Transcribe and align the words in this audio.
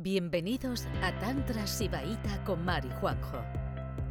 Bienvenidos 0.00 0.86
a 1.02 1.18
Tantra 1.18 1.66
Sibaíta 1.66 2.44
con 2.44 2.64
Mari 2.64 2.88
Juanjo, 3.00 3.42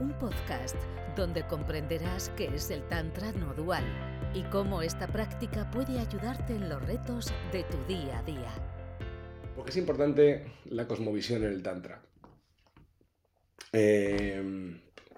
un 0.02 0.12
podcast 0.20 0.75
donde 1.16 1.48
comprenderás 1.48 2.29
qué 2.36 2.50
es 2.54 2.71
el 2.71 2.86
Tantra 2.90 3.32
no 3.32 3.54
dual 3.54 3.85
y 4.33 4.43
cómo 4.51 4.81
esta 4.81 5.08
práctica 5.08 5.71
puede 5.71 5.97
ayudarte 5.97 6.55
en 6.55 6.67
los 6.67 6.85
retos 6.85 7.33
de 7.53 7.63
tu 7.63 7.77
día 7.87 8.20
a 8.20 8.23
día. 8.23 8.54
Porque 9.55 9.71
es 9.71 9.77
importante 9.77 10.47
la 10.65 10.86
cosmovisión 10.89 11.45
en 11.45 11.54
el 11.54 11.63
Tantra. 11.63 12.01
Eh, 13.71 14.43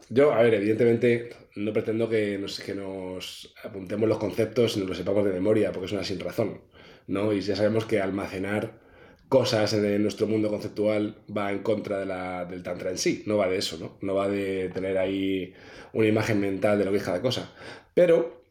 yo, 0.09 0.31
a 0.33 0.43
ver, 0.43 0.53
evidentemente 0.53 1.31
no 1.55 1.73
pretendo 1.73 2.07
que 2.07 2.37
nos, 2.37 2.59
que 2.59 2.75
nos 2.75 3.55
apuntemos 3.63 4.07
los 4.07 4.19
conceptos 4.19 4.77
y 4.77 4.81
nos 4.81 4.89
los 4.89 4.97
sepamos 4.99 5.25
de 5.25 5.33
memoria, 5.33 5.71
porque 5.71 5.87
es 5.87 5.93
una 5.93 6.03
sin 6.03 6.19
razón, 6.19 6.61
¿no? 7.07 7.33
Y 7.33 7.41
ya 7.41 7.55
sabemos 7.55 7.85
que 7.85 7.99
almacenar 7.99 8.87
cosas 9.29 9.71
en 9.73 10.01
nuestro 10.01 10.27
mundo 10.27 10.49
conceptual 10.49 11.23
va 11.35 11.51
en 11.51 11.59
contra 11.59 11.99
de 11.99 12.05
la, 12.07 12.45
del 12.45 12.63
tantra 12.63 12.89
en 12.89 12.97
sí, 12.97 13.23
no 13.27 13.37
va 13.37 13.47
de 13.47 13.57
eso, 13.57 13.77
¿no? 13.77 13.97
No 14.01 14.15
va 14.15 14.27
de 14.27 14.69
tener 14.69 14.97
ahí 14.97 15.53
una 15.93 16.07
imagen 16.07 16.39
mental 16.39 16.79
de 16.79 16.85
lo 16.85 16.91
que 16.91 16.97
es 16.97 17.03
cada 17.03 17.21
cosa. 17.21 17.53
Pero 17.93 18.43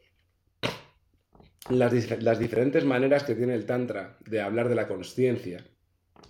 las, 1.68 2.22
las 2.22 2.38
diferentes 2.38 2.84
maneras 2.84 3.24
que 3.24 3.34
tiene 3.34 3.54
el 3.54 3.66
tantra 3.66 4.18
de 4.24 4.40
hablar 4.40 4.68
de 4.68 4.76
la 4.76 4.86
conciencia 4.86 5.66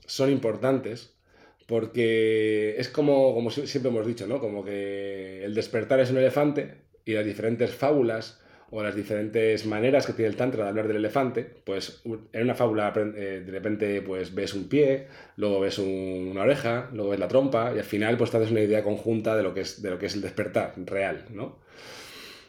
son 0.07 0.31
importantes 0.31 1.19
porque 1.67 2.77
es 2.79 2.89
como, 2.89 3.35
como 3.35 3.51
siempre 3.51 3.91
hemos 3.91 4.07
dicho, 4.07 4.27
¿no? 4.27 4.41
Como 4.41 4.65
que 4.65 5.45
el 5.45 5.55
despertar 5.55 6.01
es 6.01 6.11
un 6.11 6.17
elefante 6.17 6.87
y 7.05 7.13
las 7.13 7.27
diferentes 7.27 7.75
fábulas 7.75 8.41
o 8.71 8.83
las 8.83 8.95
diferentes 8.95 9.65
maneras 9.65 10.07
que 10.07 10.13
tiene 10.13 10.29
el 10.29 10.37
tantra 10.37 10.65
de 10.65 10.71
hablar 10.71 10.89
del 10.89 10.99
elefante, 10.99 11.43
pues 11.65 12.03
en 12.05 12.43
una 12.43 12.55
fábula 12.55 12.93
eh, 12.97 13.43
de 13.45 13.51
repente 13.51 14.03
pues 14.03 14.35
ves 14.35 14.53
un 14.53 14.69
pie, 14.69 15.07
luego 15.37 15.61
ves 15.61 15.79
una 15.79 16.43
oreja, 16.43 16.91
luego 16.93 17.11
ves 17.11 17.21
la 17.21 17.29
trompa 17.29 17.73
y 17.75 17.79
al 17.79 17.85
final 17.85 18.19
pues 18.19 18.31
te 18.31 18.37
haces 18.37 18.51
una 18.51 18.61
idea 18.61 18.83
conjunta 18.83 19.37
de 19.37 19.43
lo 19.43 19.55
que 19.55 19.63
es, 19.63 19.81
de 19.81 19.91
lo 19.91 19.99
que 19.99 20.07
es 20.07 20.15
el 20.15 20.21
despertar 20.21 20.75
real, 20.85 21.25
¿no? 21.31 21.61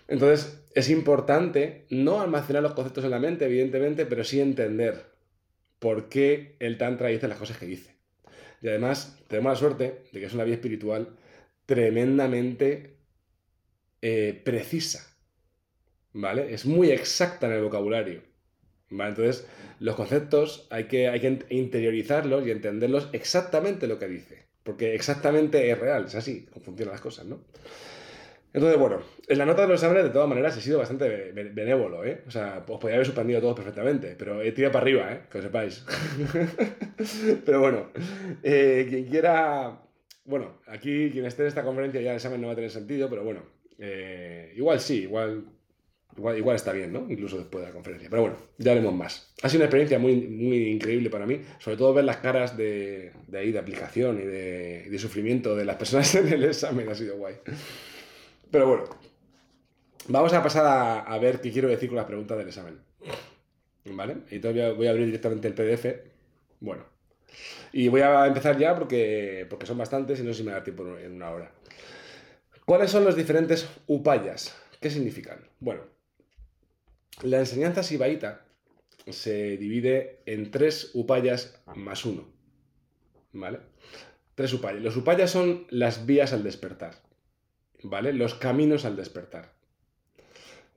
Entonces 0.08 0.62
es 0.76 0.90
importante 0.90 1.86
no 1.90 2.20
almacenar 2.20 2.64
los 2.64 2.74
conceptos 2.74 3.06
en 3.06 3.12
la 3.12 3.20
mente, 3.20 3.46
evidentemente, 3.46 4.06
pero 4.06 4.24
sí 4.24 4.42
entender 4.42 5.06
por 5.80 6.10
qué 6.10 6.58
el 6.60 6.78
tantra 6.78 7.08
dice 7.08 7.28
las 7.30 7.38
cosas 7.38 7.58
que 7.58 7.66
dice. 7.66 7.96
Y 8.62 8.68
además 8.68 9.18
tenemos 9.28 9.54
la 9.54 9.60
suerte 9.60 10.02
de 10.12 10.20
que 10.20 10.26
es 10.26 10.34
una 10.34 10.44
vía 10.44 10.56
espiritual 10.56 11.16
tremendamente 11.66 12.98
eh, 14.02 14.42
precisa 14.44 15.10
¿vale? 16.14 16.54
Es 16.54 16.66
muy 16.66 16.92
exacta 16.92 17.48
en 17.48 17.54
el 17.54 17.64
vocabulario. 17.64 18.24
¿vale? 18.90 19.10
Entonces, 19.10 19.48
los 19.80 19.96
conceptos 19.96 20.68
hay 20.70 20.86
que, 20.86 21.08
hay 21.08 21.20
que 21.20 21.46
interiorizarlos 21.50 22.46
y 22.46 22.52
entenderlos 22.52 23.10
exactamente 23.14 23.88
lo 23.88 24.00
que 24.00 24.08
dice. 24.08 24.48
Porque 24.64 24.94
exactamente 24.94 25.70
es 25.70 25.80
real, 25.80 26.06
es 26.06 26.16
así, 26.16 26.46
como 26.46 26.66
funcionan 26.66 26.94
las 26.94 27.02
cosas, 27.02 27.26
¿no? 27.26 27.44
Entonces, 28.52 28.80
bueno, 28.80 29.02
en 29.28 29.38
la 29.38 29.46
nota 29.46 29.62
de 29.62 29.68
los 29.68 29.80
exámenes, 29.80 30.06
de 30.06 30.10
todas 30.10 30.28
maneras, 30.28 30.58
he 30.58 30.62
sido 30.62 30.80
bastante 30.80 31.32
benévolo, 31.32 32.04
¿eh? 32.04 32.24
O 32.28 32.32
sea, 32.32 32.66
os 32.68 32.80
podría 32.80 32.96
haber 32.96 33.06
suspendido 33.06 33.42
todos 33.42 33.56
perfectamente, 33.56 34.16
pero 34.18 34.42
he 34.42 34.52
tirado 34.52 34.74
para 34.74 34.84
arriba, 34.84 35.14
¿eh? 35.14 35.22
Que 35.32 35.38
lo 35.38 35.44
sepáis. 35.44 35.86
pero 37.46 37.60
bueno, 37.60 37.92
eh, 38.44 38.88
quien 38.90 39.06
quiera... 39.06 39.82
Bueno, 40.26 40.62
aquí 40.68 41.10
quien 41.12 41.26
esté 41.26 41.44
en 41.44 41.48
esta 41.50 41.64
conferencia 41.64 42.02
ya 42.02 42.12
el 42.12 42.18
examen 42.18 42.42
no 42.42 42.48
va 42.48 42.54
a 42.54 42.56
tener 42.56 42.72
sentido, 42.72 43.10
pero 43.10 43.24
bueno, 43.24 43.44
eh, 43.78 44.54
igual 44.56 44.80
sí, 44.80 45.04
igual 45.04 45.46
Igual, 46.20 46.56
está 46.56 46.74
bien, 46.74 46.92
¿no? 46.92 47.06
Incluso 47.10 47.38
después 47.38 47.62
de 47.64 47.70
la 47.70 47.74
conferencia. 47.74 48.10
Pero 48.10 48.24
bueno, 48.24 48.38
ya 48.58 48.74
haremos 48.74 48.94
más. 48.94 49.34
Ha 49.42 49.50
sido 49.50 49.60
una 49.60 49.66
experiencia 49.66 50.00
muy, 50.00 50.16
muy 50.16 50.70
increíble 50.70 51.10
para 51.10 51.26
mí, 51.26 51.42
sobre 51.60 51.78
todo 51.78 51.94
ver 51.94 52.06
las 52.06 52.18
caras 52.18 52.58
de, 52.58 53.14
ahí, 53.34 53.52
de 53.52 53.60
aplicación 53.60 54.20
y 54.22 54.26
de, 54.26 55.00
sufrimiento 55.00 55.56
de 55.56 55.66
las 55.66 55.78
personas 55.78 56.14
en 56.16 56.28
el 56.28 56.44
examen, 56.44 56.88
ha 56.90 56.96
sido 56.96 57.18
guay. 57.18 57.36
Pero 58.52 58.68
bueno, 58.68 58.84
vamos 60.08 60.34
a 60.34 60.44
pasar 60.44 61.06
a, 61.08 61.18
ver 61.20 61.40
qué 61.42 61.52
quiero 61.52 61.70
decir 61.70 61.90
con 61.90 61.98
las 61.98 62.06
preguntas 62.06 62.38
del 62.38 62.48
examen. 62.48 62.80
¿Vale? 63.86 64.18
Y 64.30 64.40
todavía 64.40 64.72
voy 64.74 64.88
a 64.88 64.92
abrir 64.92 65.06
directamente 65.06 65.48
el 65.48 65.54
PDF. 65.54 65.86
Bueno. 66.60 66.84
Y 67.72 67.88
voy 67.88 68.02
a 68.02 68.26
empezar 68.26 68.58
ya 68.58 68.76
porque, 68.76 69.46
porque 69.50 69.66
son 69.66 69.78
bastantes 69.78 70.20
y 70.20 70.24
no 70.24 70.34
sé 70.34 70.40
si 70.40 70.44
me 70.44 70.52
da 70.52 70.64
tiempo 70.64 70.84
en 70.98 71.14
una 71.14 71.30
hora. 71.32 71.52
¿Cuáles 72.66 72.92
son 72.92 73.04
los 73.04 73.16
diferentes 73.16 73.68
upayas? 73.88 74.56
¿Qué 74.80 74.90
significan? 74.90 75.40
Bueno, 75.60 75.82
la 77.24 77.40
enseñanza 77.40 77.84
sibaíta 77.84 78.46
se 79.08 79.58
divide 79.58 80.20
en 80.26 80.52
tres 80.52 80.92
upayas 80.94 81.62
más 81.76 82.06
uno. 82.06 82.28
¿Vale? 83.34 83.60
Tres 84.36 84.54
upayas. 84.54 84.82
Los 84.82 84.98
upayas 84.98 85.32
son 85.32 85.66
las 85.70 86.06
vías 86.06 86.34
al 86.34 86.44
despertar. 86.44 86.96
¿Vale? 87.84 88.14
Los 88.14 88.36
caminos 88.36 88.86
al 88.86 88.96
despertar. 88.96 89.54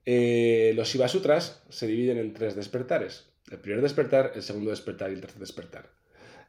Eh, 0.04 0.72
los 0.74 0.88
Sivasutras 0.88 1.62
se 1.68 1.86
dividen 1.86 2.18
en 2.18 2.32
tres 2.32 2.56
despertares. 2.56 3.28
El 3.50 3.58
primer 3.58 3.82
despertar, 3.82 4.32
el 4.34 4.42
segundo 4.42 4.70
despertar 4.70 5.10
y 5.10 5.14
el 5.14 5.20
tercer 5.20 5.40
despertar. 5.40 5.90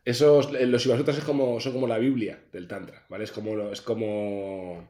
Esos, 0.06 0.54
eh, 0.54 0.66
los 0.66 0.84
Sivasutras 0.84 1.18
es 1.18 1.24
como, 1.24 1.60
son 1.60 1.74
como 1.74 1.88
la 1.88 1.98
Biblia 1.98 2.40
del 2.52 2.68
Tantra, 2.68 3.06
¿vale? 3.10 3.24
Es 3.24 3.31
como, 3.31 3.72
es 3.72 3.81
como 3.81 4.90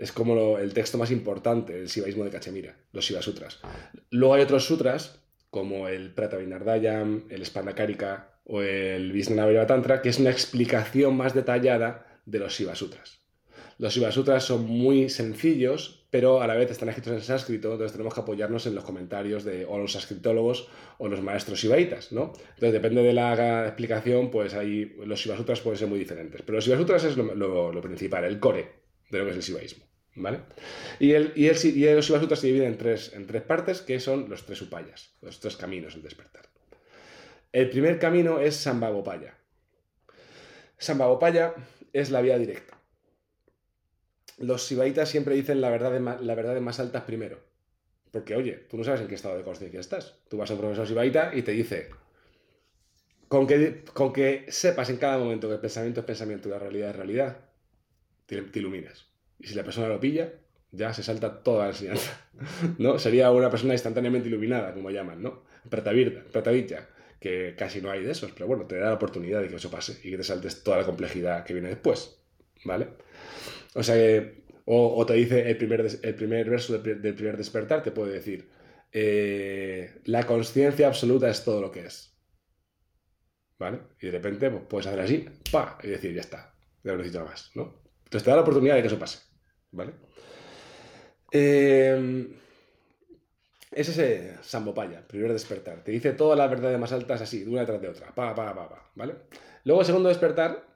es 0.00 0.12
como 0.12 0.58
el 0.58 0.72
texto 0.72 0.96
más 0.96 1.10
importante 1.10 1.74
del 1.74 1.90
sivaísmo 1.90 2.24
de 2.24 2.30
Cachemira, 2.30 2.74
los 2.92 3.04
Siva 3.04 3.20
Sutras. 3.20 3.60
Luego 4.08 4.34
hay 4.34 4.42
otros 4.42 4.64
sutras, 4.64 5.20
como 5.50 5.88
el 5.88 6.14
Pratavinardayam, 6.14 7.24
el 7.28 7.44
Spandakarika 7.44 8.40
o 8.44 8.62
el 8.62 9.12
Visnanavariva 9.12 9.66
Tantra, 9.66 10.00
que 10.00 10.08
es 10.08 10.18
una 10.18 10.30
explicación 10.30 11.18
más 11.18 11.34
detallada 11.34 12.20
de 12.24 12.38
los 12.38 12.56
Siva 12.56 12.74
Sutras. 12.74 13.20
Los 13.76 13.92
Siva 13.92 14.10
Sutras 14.10 14.44
son 14.44 14.66
muy 14.66 15.10
sencillos, 15.10 16.06
pero 16.10 16.40
a 16.40 16.46
la 16.46 16.54
vez 16.54 16.70
están 16.70 16.88
escritos 16.88 17.12
en 17.12 17.20
sánscrito, 17.20 17.72
entonces 17.72 17.92
tenemos 17.92 18.14
que 18.14 18.20
apoyarnos 18.20 18.66
en 18.66 18.74
los 18.74 18.84
comentarios 18.84 19.44
de 19.44 19.66
o 19.66 19.78
los 19.78 19.96
escritólogos 19.96 20.68
o 20.96 21.08
los 21.08 21.20
maestros 21.20 21.60
sivaitas, 21.60 22.10
¿no? 22.10 22.32
Entonces 22.54 22.72
depende 22.72 23.02
de 23.02 23.12
la 23.12 23.66
explicación, 23.66 24.30
pues 24.30 24.54
ahí 24.54 24.96
los 25.04 25.22
Siva 25.22 25.36
Sutras 25.36 25.60
pueden 25.60 25.78
ser 25.78 25.88
muy 25.88 25.98
diferentes. 25.98 26.40
Pero 26.40 26.56
los 26.56 26.64
Siva 26.64 26.78
Sutras 26.78 27.04
es 27.04 27.18
lo, 27.18 27.70
lo 27.70 27.80
principal, 27.82 28.24
el 28.24 28.40
core 28.40 28.80
de 29.10 29.18
lo 29.18 29.24
que 29.24 29.30
es 29.30 29.36
el 29.36 29.42
sivaísmo. 29.42 29.84
¿Vale? 30.16 30.40
Y, 30.98 31.12
el, 31.12 31.32
y, 31.36 31.48
se 31.54 31.68
dividen 31.72 32.66
en 32.66 32.78
tres, 32.78 33.12
en 33.14 33.26
tres 33.26 33.42
partes, 33.42 33.80
que 33.80 34.00
son 34.00 34.28
los 34.28 34.44
tres 34.44 34.60
upayas, 34.60 35.14
los 35.22 35.38
tres 35.38 35.56
caminos 35.56 35.94
del 35.94 36.02
despertar. 36.02 36.48
El 37.52 37.70
primer 37.70 37.98
camino 37.98 38.40
es 38.40 38.56
Sambhavopaya. 38.56 39.36
Sambhavopaya 40.78 41.54
es 41.92 42.10
la 42.10 42.20
vía 42.20 42.38
directa. 42.38 42.78
Los 44.38 44.64
Sivaitas 44.64 45.08
siempre 45.08 45.34
dicen 45.34 45.60
la 45.60 45.70
verdad, 45.70 45.92
de 45.92 46.00
la 46.00 46.34
verdad 46.34 46.60
más 46.60 46.80
altas 46.80 47.04
primero. 47.04 47.38
Porque, 48.10 48.34
oye, 48.34 48.52
tú 48.68 48.76
no 48.76 48.84
sabes 48.84 49.00
en 49.02 49.08
qué 49.08 49.14
estado 49.14 49.36
de 49.36 49.44
conciencia 49.44 49.78
estás. 49.78 50.16
Tú 50.28 50.36
vas 50.36 50.50
a 50.50 50.54
un 50.54 50.60
profesor 50.60 50.86
Sivaita 50.86 51.32
y 51.34 51.42
te 51.42 51.52
dice, 51.52 51.90
con 53.28 53.46
que, 53.46 53.84
con 53.92 54.12
que 54.12 54.46
sepas 54.48 54.90
en 54.90 54.96
cada 54.96 55.18
momento 55.18 55.46
que 55.48 55.54
el 55.54 55.60
pensamiento 55.60 56.00
es 56.00 56.06
pensamiento 56.06 56.48
y 56.48 56.52
la 56.52 56.58
realidad 56.58 56.90
es 56.90 56.96
realidad, 56.96 57.49
te, 58.30 58.42
te 58.42 58.58
iluminas. 58.60 59.06
Y 59.38 59.48
si 59.48 59.54
la 59.54 59.64
persona 59.64 59.88
lo 59.88 59.98
pilla, 59.98 60.32
ya 60.72 60.92
se 60.92 61.02
salta 61.02 61.42
toda 61.42 61.64
la 61.64 61.70
enseñanza. 61.70 62.30
¿no? 62.78 62.98
Sería 62.98 63.30
una 63.30 63.50
persona 63.50 63.74
instantáneamente 63.74 64.28
iluminada, 64.28 64.72
como 64.72 64.90
llaman, 64.90 65.22
¿no? 65.22 65.44
Pratavitya, 65.68 66.88
que 67.18 67.54
casi 67.56 67.80
no 67.82 67.90
hay 67.90 68.02
de 68.02 68.12
esos, 68.12 68.32
pero 68.32 68.46
bueno, 68.46 68.66
te 68.66 68.76
da 68.76 68.88
la 68.88 68.94
oportunidad 68.94 69.42
de 69.42 69.48
que 69.48 69.56
eso 69.56 69.70
pase 69.70 69.98
y 70.02 70.10
que 70.10 70.16
te 70.16 70.24
saltes 70.24 70.62
toda 70.62 70.78
la 70.78 70.84
complejidad 70.84 71.44
que 71.44 71.52
viene 71.52 71.68
después, 71.68 72.22
¿vale? 72.64 72.88
O 73.74 73.82
sea 73.82 73.96
que, 73.96 74.44
o, 74.64 75.04
te 75.04 75.14
dice 75.14 75.50
el 75.50 75.56
primer, 75.56 75.86
el 76.02 76.14
primer 76.14 76.48
verso 76.48 76.78
del, 76.78 77.14
primer 77.14 77.36
despertar, 77.36 77.82
te 77.82 77.90
puede 77.90 78.12
decir, 78.12 78.48
eh, 78.92 80.00
la 80.04 80.24
conciencia 80.26 80.86
absoluta 80.86 81.28
es 81.28 81.44
todo 81.44 81.60
lo 81.60 81.70
que 81.70 81.80
es. 81.80 82.16
¿Vale? 83.58 83.80
Y 84.00 84.06
de 84.06 84.12
repente 84.12 84.50
pues, 84.50 84.62
puedes 84.68 84.86
hacer 84.86 85.00
así, 85.00 85.26
pa, 85.52 85.78
y 85.82 85.88
decir, 85.88 86.14
ya 86.14 86.22
está, 86.22 86.54
ya 86.82 86.92
no 86.92 86.98
necesito 86.98 87.24
más, 87.26 87.50
¿no? 87.54 87.79
Entonces 88.10 88.24
te 88.24 88.30
da 88.30 88.36
la 88.36 88.42
oportunidad 88.42 88.74
de 88.74 88.80
que 88.80 88.88
eso 88.88 88.98
pase. 88.98 89.20
¿Vale? 89.70 89.92
Eh, 91.30 92.26
es 93.70 93.88
ese 93.88 94.36
Sambopaya, 94.42 95.06
primer 95.06 95.32
despertar. 95.32 95.84
Te 95.84 95.92
dice 95.92 96.14
todas 96.14 96.36
las 96.36 96.50
verdades 96.50 96.76
más 96.76 96.90
altas 96.90 97.20
así, 97.20 97.44
de 97.44 97.50
una 97.50 97.60
detrás 97.60 97.80
de 97.80 97.88
otra. 97.88 98.12
Pa, 98.12 98.34
pa, 98.34 98.52
pa, 98.52 98.68
pa, 98.68 98.90
¿vale? 98.96 99.14
Luego 99.62 99.82
el 99.82 99.86
segundo 99.86 100.08
despertar 100.08 100.66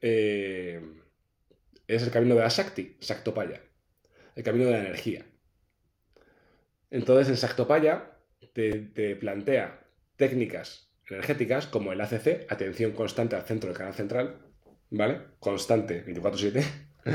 eh, 0.00 0.80
es 1.86 2.02
el 2.02 2.10
camino 2.10 2.34
de 2.34 2.40
la 2.40 2.48
Shakti, 2.48 2.96
Saktopaya. 2.98 3.60
El 4.34 4.42
camino 4.42 4.64
de 4.64 4.70
la 4.70 4.80
energía. 4.80 5.26
Entonces 6.88 7.28
en 7.28 7.36
Saktopaya 7.36 8.16
te, 8.54 8.72
te 8.72 9.16
plantea 9.16 9.86
técnicas 10.16 10.94
energéticas 11.10 11.66
como 11.66 11.92
el 11.92 12.00
ACC, 12.00 12.50
atención 12.50 12.92
constante 12.92 13.36
al 13.36 13.42
centro 13.42 13.68
del 13.68 13.76
canal 13.76 13.92
central, 13.92 14.53
¿vale? 14.94 15.20
Constante, 15.38 16.04
24-7. 16.04 16.64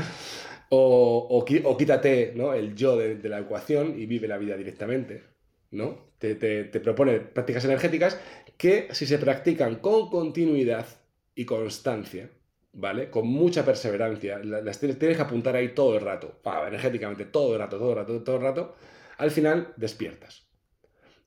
O, 0.72 1.26
o, 1.28 1.76
quítate 1.76 2.32
¿no? 2.36 2.54
el 2.54 2.76
yo 2.76 2.96
de, 2.96 3.28
la 3.28 3.40
ecuación 3.40 3.98
y 3.98 4.06
vive 4.06 4.28
la 4.28 4.38
vida 4.38 4.56
directamente. 4.56 5.24
¿no? 5.72 6.12
Te, 6.18 6.64
propone 6.78 7.18
prácticas 7.18 7.64
energéticas 7.64 8.20
que 8.56 8.86
si 8.92 9.04
se 9.04 9.18
practican 9.18 9.80
con 9.80 10.08
continuidad 10.08 10.86
y 11.34 11.44
constancia, 11.44 12.30
¿vale? 12.72 13.10
Con 13.10 13.26
mucha 13.26 13.64
perseverancia, 13.64 14.38
las 14.38 14.78
tienes, 14.78 14.96
que 14.96 15.20
apuntar 15.20 15.56
ahí 15.56 15.74
todo 15.74 15.96
el 15.96 16.02
rato, 16.02 16.40
energéticamente, 16.68 17.24
todo 17.24 17.54
el 17.54 17.58
rato, 17.58 17.76
todo 17.76 17.90
el 17.90 17.96
rato, 17.96 18.22
todo 18.22 18.36
el 18.36 18.42
rato, 18.42 18.76
al 19.18 19.32
final 19.32 19.74
despiertas. 19.76 20.46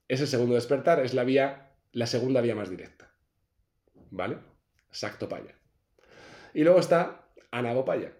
Ese 0.08 0.26
segundo 0.26 0.54
despertar 0.54 1.04
es 1.04 1.12
la 1.12 1.24
vía, 1.24 1.74
la 1.92 2.06
segunda 2.06 2.40
vía 2.40 2.54
más 2.54 2.70
directa, 2.70 3.12
¿vale? 4.10 4.38
Sactopaya. 4.90 5.54
Y 6.54 6.62
luego 6.62 6.78
está 6.78 7.26
Anagopaya, 7.50 8.12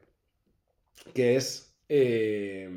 que 1.14 1.36
es, 1.36 1.78
eh, 1.88 2.68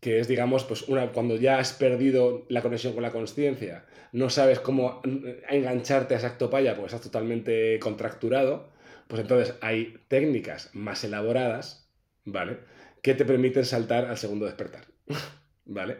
que 0.00 0.20
es 0.20 0.28
digamos, 0.28 0.64
pues 0.64 0.82
una, 0.88 1.12
cuando 1.12 1.36
ya 1.36 1.58
has 1.58 1.72
perdido 1.72 2.46
la 2.48 2.62
conexión 2.62 2.94
con 2.94 3.02
la 3.02 3.10
conciencia, 3.10 3.84
no 4.12 4.30
sabes 4.30 4.60
cómo 4.60 5.02
engancharte 5.50 6.14
a 6.14 6.20
Sactopaya 6.20 6.74
porque 6.74 6.86
estás 6.86 7.02
totalmente 7.02 7.78
contracturado, 7.80 8.72
pues 9.08 9.20
entonces 9.20 9.54
hay 9.60 9.98
técnicas 10.06 10.70
más 10.74 11.02
elaboradas, 11.02 11.90
¿vale? 12.24 12.58
Que 13.02 13.14
te 13.14 13.24
permiten 13.24 13.64
saltar 13.64 14.04
al 14.04 14.16
segundo 14.16 14.46
despertar, 14.46 14.86
¿vale? 15.64 15.96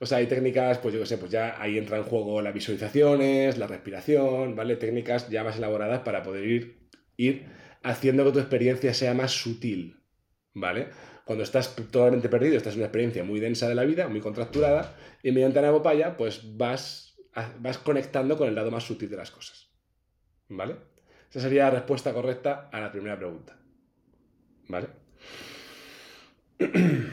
O 0.00 0.06
sea, 0.06 0.18
hay 0.18 0.26
técnicas, 0.26 0.78
pues 0.78 0.92
yo 0.94 1.00
qué 1.00 1.06
sé, 1.06 1.16
pues 1.16 1.30
ya 1.30 1.60
ahí 1.60 1.78
entra 1.78 1.96
en 1.96 2.02
juego 2.02 2.42
las 2.42 2.52
visualizaciones, 2.52 3.56
la 3.56 3.66
respiración, 3.66 4.56
¿vale? 4.56 4.76
Técnicas 4.76 5.30
ya 5.30 5.44
más 5.44 5.56
elaboradas 5.56 6.00
para 6.00 6.22
poder 6.22 6.44
ir 7.16 7.46
haciendo 7.86 8.24
que 8.24 8.32
tu 8.32 8.38
experiencia 8.40 8.92
sea 8.92 9.14
más 9.14 9.30
sutil, 9.30 10.02
¿vale? 10.54 10.88
Cuando 11.24 11.44
estás 11.44 11.76
totalmente 11.76 12.28
perdido, 12.28 12.56
estás 12.56 12.74
en 12.74 12.80
una 12.80 12.86
experiencia 12.86 13.22
muy 13.22 13.38
densa 13.38 13.68
de 13.68 13.76
la 13.76 13.84
vida, 13.84 14.08
muy 14.08 14.20
contracturada, 14.20 14.96
y 15.22 15.30
mediante 15.30 15.60
Anabopaya, 15.60 16.16
pues 16.16 16.56
vas, 16.56 17.16
vas 17.60 17.78
conectando 17.78 18.36
con 18.36 18.48
el 18.48 18.56
lado 18.56 18.72
más 18.72 18.82
sutil 18.82 19.08
de 19.08 19.16
las 19.16 19.30
cosas, 19.30 19.70
¿vale? 20.48 20.76
Esa 21.30 21.40
sería 21.40 21.64
la 21.64 21.70
respuesta 21.70 22.12
correcta 22.12 22.68
a 22.72 22.80
la 22.80 22.90
primera 22.90 23.16
pregunta. 23.16 23.56
¿Vale? 24.68 24.88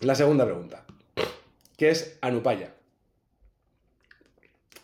La 0.00 0.14
segunda 0.14 0.46
pregunta, 0.46 0.86
¿qué 1.76 1.90
es 1.90 2.16
Anupaya? 2.22 2.74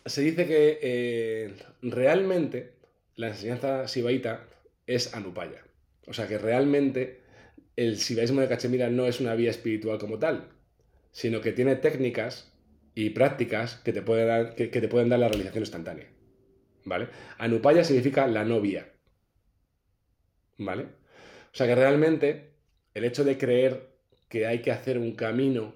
Se 0.05 0.21
dice 0.21 0.45
que 0.45 0.77
eh, 0.79 1.55
realmente 1.81 2.76
la 3.17 3.27
enseñanza 3.27 3.89
sibaíta 3.89 4.47
es 4.85 5.13
Anupaya. 5.13 5.61
O 6.05 6.13
sea 6.13 6.27
que 6.27 6.37
realmente 6.37 7.21
el 7.75 7.97
sibaísmo 7.97 8.39
de 8.39 8.47
Cachemira 8.47 8.89
no 8.89 9.05
es 9.05 9.19
una 9.19 9.35
vía 9.35 9.51
espiritual 9.51 9.99
como 9.99 10.17
tal, 10.17 10.47
sino 11.11 11.41
que 11.41 11.51
tiene 11.51 11.75
técnicas 11.75 12.53
y 12.95 13.09
prácticas 13.09 13.75
que 13.83 13.91
te, 13.91 14.01
dar, 14.01 14.55
que 14.55 14.69
te 14.69 14.87
pueden 14.87 15.09
dar 15.09 15.19
la 15.19 15.27
realización 15.27 15.63
instantánea. 15.63 16.07
¿vale? 16.87 17.09
Anupaya 17.37 17.83
significa 17.83 18.27
la 18.27 18.45
novia, 18.45 18.89
¿vale? 20.57 20.83
O 20.83 21.55
sea 21.57 21.67
que 21.67 21.75
realmente 21.75 22.53
el 22.93 23.03
hecho 23.03 23.23
de 23.23 23.37
creer 23.37 23.97
que 24.29 24.47
hay 24.47 24.61
que 24.61 24.71
hacer 24.71 24.97
un 24.97 25.13
camino 25.15 25.75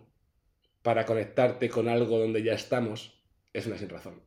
para 0.82 1.06
conectarte 1.06 1.70
con 1.70 1.88
algo 1.88 2.18
donde 2.18 2.44
ya 2.44 2.54
estamos 2.54 3.22
es 3.54 3.68
una 3.68 3.78
sin 3.78 3.90
razón. 3.90 4.22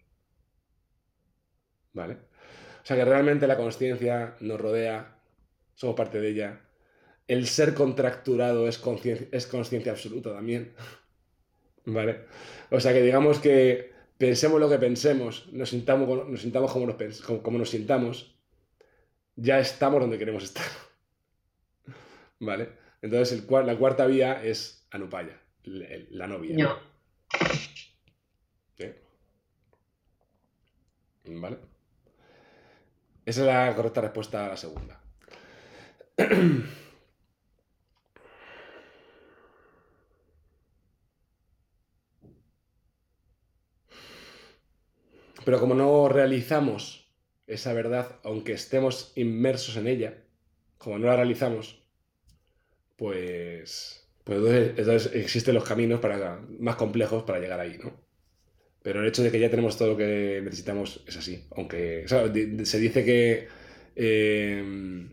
¿Vale? 1.93 2.19
O 2.85 2.87
sea 2.87 2.97
que 2.97 3.05
realmente 3.07 3.47
la 3.47 3.57
conciencia 3.57 4.37
nos 4.41 4.61
rodea, 4.61 5.17
somos 5.75 5.97
parte 5.97 6.21
de 6.21 6.29
ella. 6.29 6.61
El 7.27 7.47
ser 7.47 7.73
contracturado 7.73 8.69
es 8.69 8.77
conciencia 8.79 9.93
absoluta 9.93 10.35
también. 10.35 10.75
¿Vale? 11.87 12.27
O 12.71 12.79
sea 12.81 12.93
que 12.93 13.01
digamos 13.01 13.39
que 13.39 13.95
pensemos 14.19 14.61
lo 14.61 14.69
que 14.69 14.77
pensemos, 14.77 15.51
nos 15.51 15.71
sintamos, 15.71 16.29
nos 16.29 16.43
sintamos 16.43 16.73
como, 16.73 16.87
nos, 16.87 17.23
como, 17.23 17.59
nos 17.59 17.71
sintamos, 17.71 18.37
ya 19.35 19.59
estamos 19.61 20.03
donde 20.03 20.19
queremos 20.19 20.45
estar. 20.45 20.67
¿Vale? 22.39 22.69
Entonces 23.01 23.39
el, 23.39 23.67
la 23.67 23.79
cuarta 23.79 24.07
vía 24.07 24.45
es 24.45 24.87
Anupaya, 24.91 25.41
la 25.65 26.27
novia. 26.27 26.55
No. 26.55 26.95
¿Vale? 31.27 31.57
Esa 33.26 33.41
es 33.41 33.47
la 33.47 33.75
correcta 33.75 34.00
respuesta 34.03 34.47
a 34.47 34.49
la 34.50 34.56
segunda. 34.56 35.00
Pero 45.44 45.61
como 45.61 45.75
no 45.75 46.09
realizamos 46.09 47.12
esa 47.47 47.73
verdad, 47.73 48.19
aunque 48.25 48.53
estemos 48.53 49.12
inmersos 49.17 49.76
en 49.76 49.87
ella, 49.87 50.25
como 50.79 50.99
no 50.99 51.06
la 51.06 51.17
realizamos, 51.17 51.82
pues, 52.97 54.09
pues 54.25 54.38
entonces, 54.79 55.15
existen 55.15 55.55
los 55.55 55.65
caminos 55.65 56.00
para, 56.00 56.41
más 56.59 56.76
complejos 56.76 57.25
para 57.25 57.41
llegar 57.41 57.61
ahí, 57.61 57.79
¿no? 57.82 58.04
Pero 58.85 59.01
el 59.01 59.07
hecho 59.07 59.23
de 59.23 59.31
que 59.31 59.41
ya 59.41 59.49
tenemos 59.49 59.79
todo 59.79 59.93
lo 59.93 59.97
que 59.97 60.43
necesitamos 60.45 61.03
es 61.09 61.17
así. 61.17 61.43
Aunque 61.57 62.05
se 62.65 62.79
dice 62.79 63.03
que... 63.03 63.49
Eh, 63.97 65.09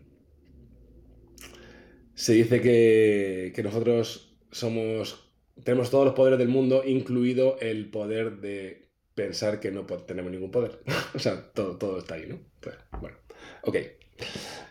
se 2.12 2.34
dice 2.34 2.60
que, 2.60 3.50
que 3.56 3.62
nosotros 3.62 4.36
somos... 4.50 5.32
Tenemos 5.64 5.88
todos 5.90 6.04
los 6.04 6.12
poderes 6.12 6.38
del 6.38 6.48
mundo, 6.48 6.82
incluido 6.84 7.58
el 7.60 7.88
poder 7.88 8.42
de 8.42 8.90
pensar 9.14 9.58
que 9.58 9.70
no 9.70 9.86
tenemos 9.86 10.30
ningún 10.30 10.50
poder. 10.50 10.80
o 11.14 11.18
sea, 11.18 11.50
todo, 11.54 11.78
todo 11.78 12.00
está 12.00 12.16
ahí, 12.16 12.26
¿no? 12.26 12.40
Pues, 12.60 12.76
bueno, 13.00 13.16
ok. 13.62 13.76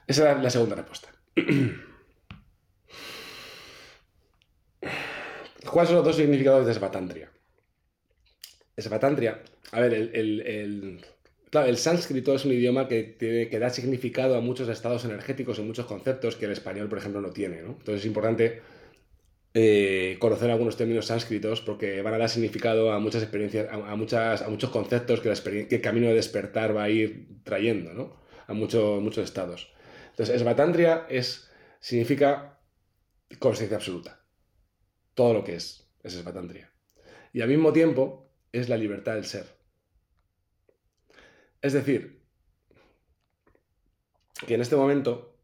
Esa 0.06 0.31
es 0.31 0.44
la 0.44 0.50
segunda 0.51 0.75
respuesta. 0.75 1.09
¿Cuáles 5.71 5.89
son 5.89 5.95
los 5.95 6.06
dos 6.06 6.18
significados 6.18 6.68
de 6.68 6.74
Svatantria? 6.75 7.31
Svatantria, 8.81 9.41
a 9.71 9.79
ver, 9.79 9.93
el, 9.93 11.01
claro, 11.49 11.67
el 11.67 11.77
sánscrito 11.77 12.33
es 12.35 12.45
un 12.45 12.53
idioma 12.53 12.87
que, 12.87 13.57
da 13.59 13.69
significado 13.69 14.35
a 14.35 14.41
muchos 14.41 14.69
estados 14.69 15.05
energéticos 15.05 15.59
y 15.59 15.61
muchos 15.61 15.85
conceptos 15.85 16.35
que 16.35 16.45
el 16.45 16.51
español, 16.51 16.89
por 16.89 16.97
ejemplo, 16.97 17.21
no 17.21 17.29
tiene. 17.29 17.59
Entonces 17.59 18.01
es 18.01 18.05
importante 18.05 18.61
eh, 19.53 20.17
conocer 20.19 20.49
algunos 20.49 20.77
términos 20.77 21.07
sánscritos 21.07 21.61
porque 21.61 22.01
van 22.01 22.13
a 22.13 22.17
dar 22.17 22.29
significado 22.29 22.91
a 22.91 22.99
muchas 22.99 23.21
experiencias, 23.21 23.67
a, 23.71 23.95
muchos 23.95 24.69
conceptos 24.69 25.21
que, 25.21 25.67
el 25.69 25.81
camino 25.81 26.07
de 26.07 26.15
despertar 26.15 26.75
va 26.75 26.83
a 26.83 26.89
ir 26.89 27.27
trayendo, 27.43 27.93
¿no? 27.93 28.21
A 28.47 28.53
muchos 28.53 29.17
estados. 29.17 29.73
Entonces, 30.11 30.35
esbatandria 30.35 31.05
es, 31.09 31.50
significa 31.79 32.59
conciencia 33.39 33.77
absoluta. 33.77 34.21
Todo 35.13 35.33
lo 35.33 35.43
que 35.43 35.55
es, 35.55 35.88
es 36.03 36.15
esbatandria. 36.15 36.71
Y 37.33 37.41
al 37.41 37.50
mismo 37.50 37.71
tiempo 37.71 38.30
es 38.51 38.70
la 38.70 38.77
libertad 38.77 39.15
del 39.15 39.25
ser. 39.25 39.46
Es 41.62 41.74
decir, 41.74 42.22
que 44.48 44.55
en 44.55 44.62
este 44.62 44.75
momento, 44.75 45.38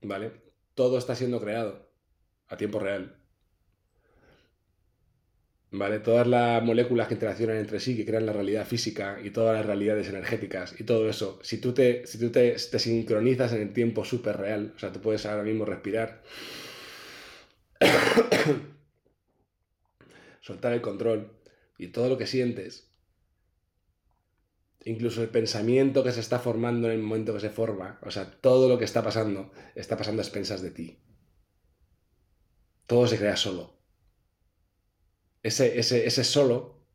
¿vale? 0.00 0.32
Todo 0.74 0.98
está 0.98 1.14
siendo 1.14 1.40
creado 1.40 1.88
a 2.48 2.56
tiempo 2.56 2.78
real 2.78 3.22
¿vale? 5.72 5.98
Todas 6.00 6.26
las 6.26 6.62
moléculas 6.62 7.08
que 7.08 7.14
interaccionan 7.14 7.56
entre 7.56 7.80
sí, 7.80 7.96
que 7.96 8.06
crean 8.06 8.26
la 8.26 8.32
realidad 8.32 8.66
física 8.66 9.18
y 9.22 9.30
todas 9.30 9.56
las 9.56 9.66
realidades 9.66 10.08
energéticas 10.08 10.74
y 10.78 10.84
todo 10.84 11.08
eso, 11.08 11.38
si 11.42 11.60
tú 11.60 11.72
te, 11.72 12.06
si 12.06 12.18
tú 12.18 12.30
te, 12.30 12.58
sincronizas 12.58 13.52
en 13.52 13.62
el 13.62 13.72
tiempo 13.72 14.04
súper 14.04 14.36
real, 14.36 14.72
o 14.76 14.78
sea, 14.78 14.92
tú 14.92 15.00
puedes 15.00 15.26
ahora 15.26 15.42
mismo 15.42 15.64
respirar, 15.64 16.22
soltar 20.40 20.72
el 20.74 20.82
control 20.82 21.30
y 21.82 21.88
todo 21.88 22.08
lo 22.08 22.18
que 22.18 22.26
sientes, 22.26 22.90
incluso 24.84 25.22
el 25.22 25.28
pensamiento 25.28 26.02
que 26.02 26.12
se 26.12 26.20
está 26.20 26.38
formando 26.38 26.88
en 26.88 26.94
el 26.94 27.02
momento 27.02 27.34
que 27.34 27.40
se 27.40 27.50
forma, 27.50 27.98
o 28.02 28.10
sea, 28.10 28.30
todo 28.40 28.68
lo 28.68 28.78
que 28.78 28.84
está 28.84 29.02
pasando, 29.02 29.52
está 29.74 29.96
pasando 29.96 30.22
a 30.22 30.24
expensas 30.24 30.62
de 30.62 30.70
ti. 30.70 30.98
Todo 32.86 33.06
se 33.06 33.18
crea 33.18 33.36
solo 33.36 33.82
ese, 35.42 35.78
ese, 35.78 36.06
ese 36.06 36.24
solo 36.24 36.86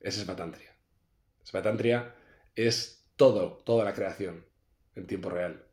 es 0.00 0.16
Svatantria. 0.16 0.76
Svatantria 1.44 2.14
es 2.54 3.10
todo, 3.16 3.58
toda 3.64 3.84
la 3.84 3.94
creación 3.94 4.46
en 4.94 5.06
tiempo 5.06 5.30
real. 5.30 5.66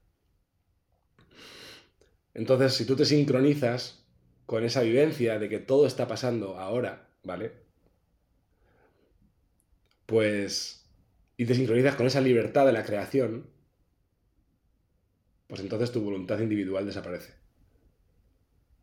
Entonces, 2.34 2.74
si 2.74 2.86
tú 2.86 2.96
te 2.96 3.06
sincronizas 3.06 4.06
con 4.46 4.64
esa 4.64 4.82
vivencia 4.82 5.40
de 5.40 5.50
que 5.50 5.60
todo 5.60 5.88
está 5.88 6.08
pasando 6.08 6.60
ahora, 6.60 7.10
¿vale? 7.24 7.65
Pues, 10.06 10.86
y 11.38 11.46
te 11.46 11.56
sincronizas 11.56 11.96
con 11.96 12.08
esa 12.08 12.22
libertad 12.22 12.66
de 12.66 12.74
la 12.74 12.84
creación, 12.84 13.50
pues 15.48 15.62
entonces 15.62 15.92
tu 15.92 16.02
voluntad 16.02 16.40
individual 16.40 16.86
desaparece. 16.86 17.34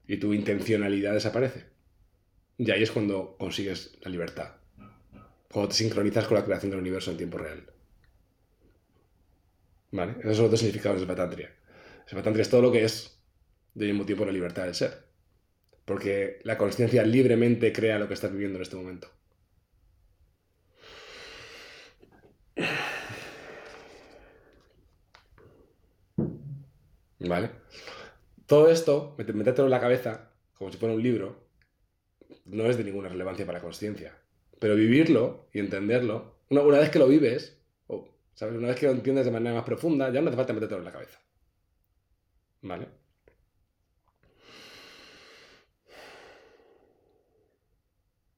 Y 0.06 0.16
tu 0.18 0.34
intencionalidad 0.34 1.14
desaparece. 1.14 1.66
Y 2.58 2.70
ahí 2.70 2.82
es 2.82 2.90
cuando 2.90 3.36
consigues 3.38 3.98
la 4.02 4.10
libertad. 4.10 4.56
Cuando 5.50 5.68
te 5.68 5.74
sincronizas 5.74 6.26
con 6.26 6.36
la 6.36 6.44
creación 6.44 6.70
del 6.70 6.80
universo 6.80 7.10
en 7.10 7.16
tiempo 7.16 7.38
real. 7.38 7.66
¿Vale? 9.90 10.12
Esos 10.20 10.36
son 10.36 10.44
los 10.44 10.50
dos 10.52 10.60
significados 10.60 11.00
de. 11.00 11.50
Svatantria 12.06 12.42
es 12.42 12.50
todo 12.50 12.62
lo 12.62 12.72
que 12.72 12.84
es 12.84 13.18
de 13.74 13.86
mismo 13.86 14.04
tiempo 14.04 14.24
la 14.24 14.32
libertad 14.32 14.64
del 14.64 14.74
ser. 14.74 15.06
Porque 15.84 16.40
la 16.44 16.56
conciencia 16.56 17.04
libremente 17.04 17.72
crea 17.72 17.98
lo 17.98 18.08
que 18.08 18.14
estás 18.14 18.32
viviendo 18.32 18.56
en 18.56 18.62
este 18.62 18.76
momento. 18.76 19.08
¿Vale? 27.18 27.50
Todo 28.46 28.68
esto, 28.68 29.14
métetelo 29.16 29.64
en 29.64 29.70
la 29.70 29.80
cabeza, 29.80 30.30
como 30.54 30.70
si 30.70 30.78
fuera 30.78 30.94
un 30.94 31.02
libro, 31.02 31.48
no 32.46 32.66
es 32.66 32.76
de 32.76 32.84
ninguna 32.84 33.08
relevancia 33.08 33.46
para 33.46 33.58
la 33.58 33.64
conciencia. 33.64 34.18
Pero 34.58 34.74
vivirlo 34.76 35.48
y 35.52 35.58
entenderlo, 35.60 36.36
una, 36.50 36.62
vez 36.62 36.90
que 36.90 36.98
lo 36.98 37.08
vives, 37.08 37.58
o 37.86 38.08
¿sabes? 38.34 38.56
una 38.56 38.68
vez 38.68 38.78
que 38.78 38.86
lo 38.86 38.92
entiendes 38.92 39.24
de 39.24 39.30
manera 39.30 39.54
más 39.54 39.64
profunda, 39.64 40.10
ya 40.10 40.20
no 40.20 40.28
hace 40.28 40.36
falta 40.36 40.52
metértelo 40.52 40.80
en 40.80 40.84
la 40.84 40.92
cabeza. 40.92 41.20
¿Vale? 42.62 42.88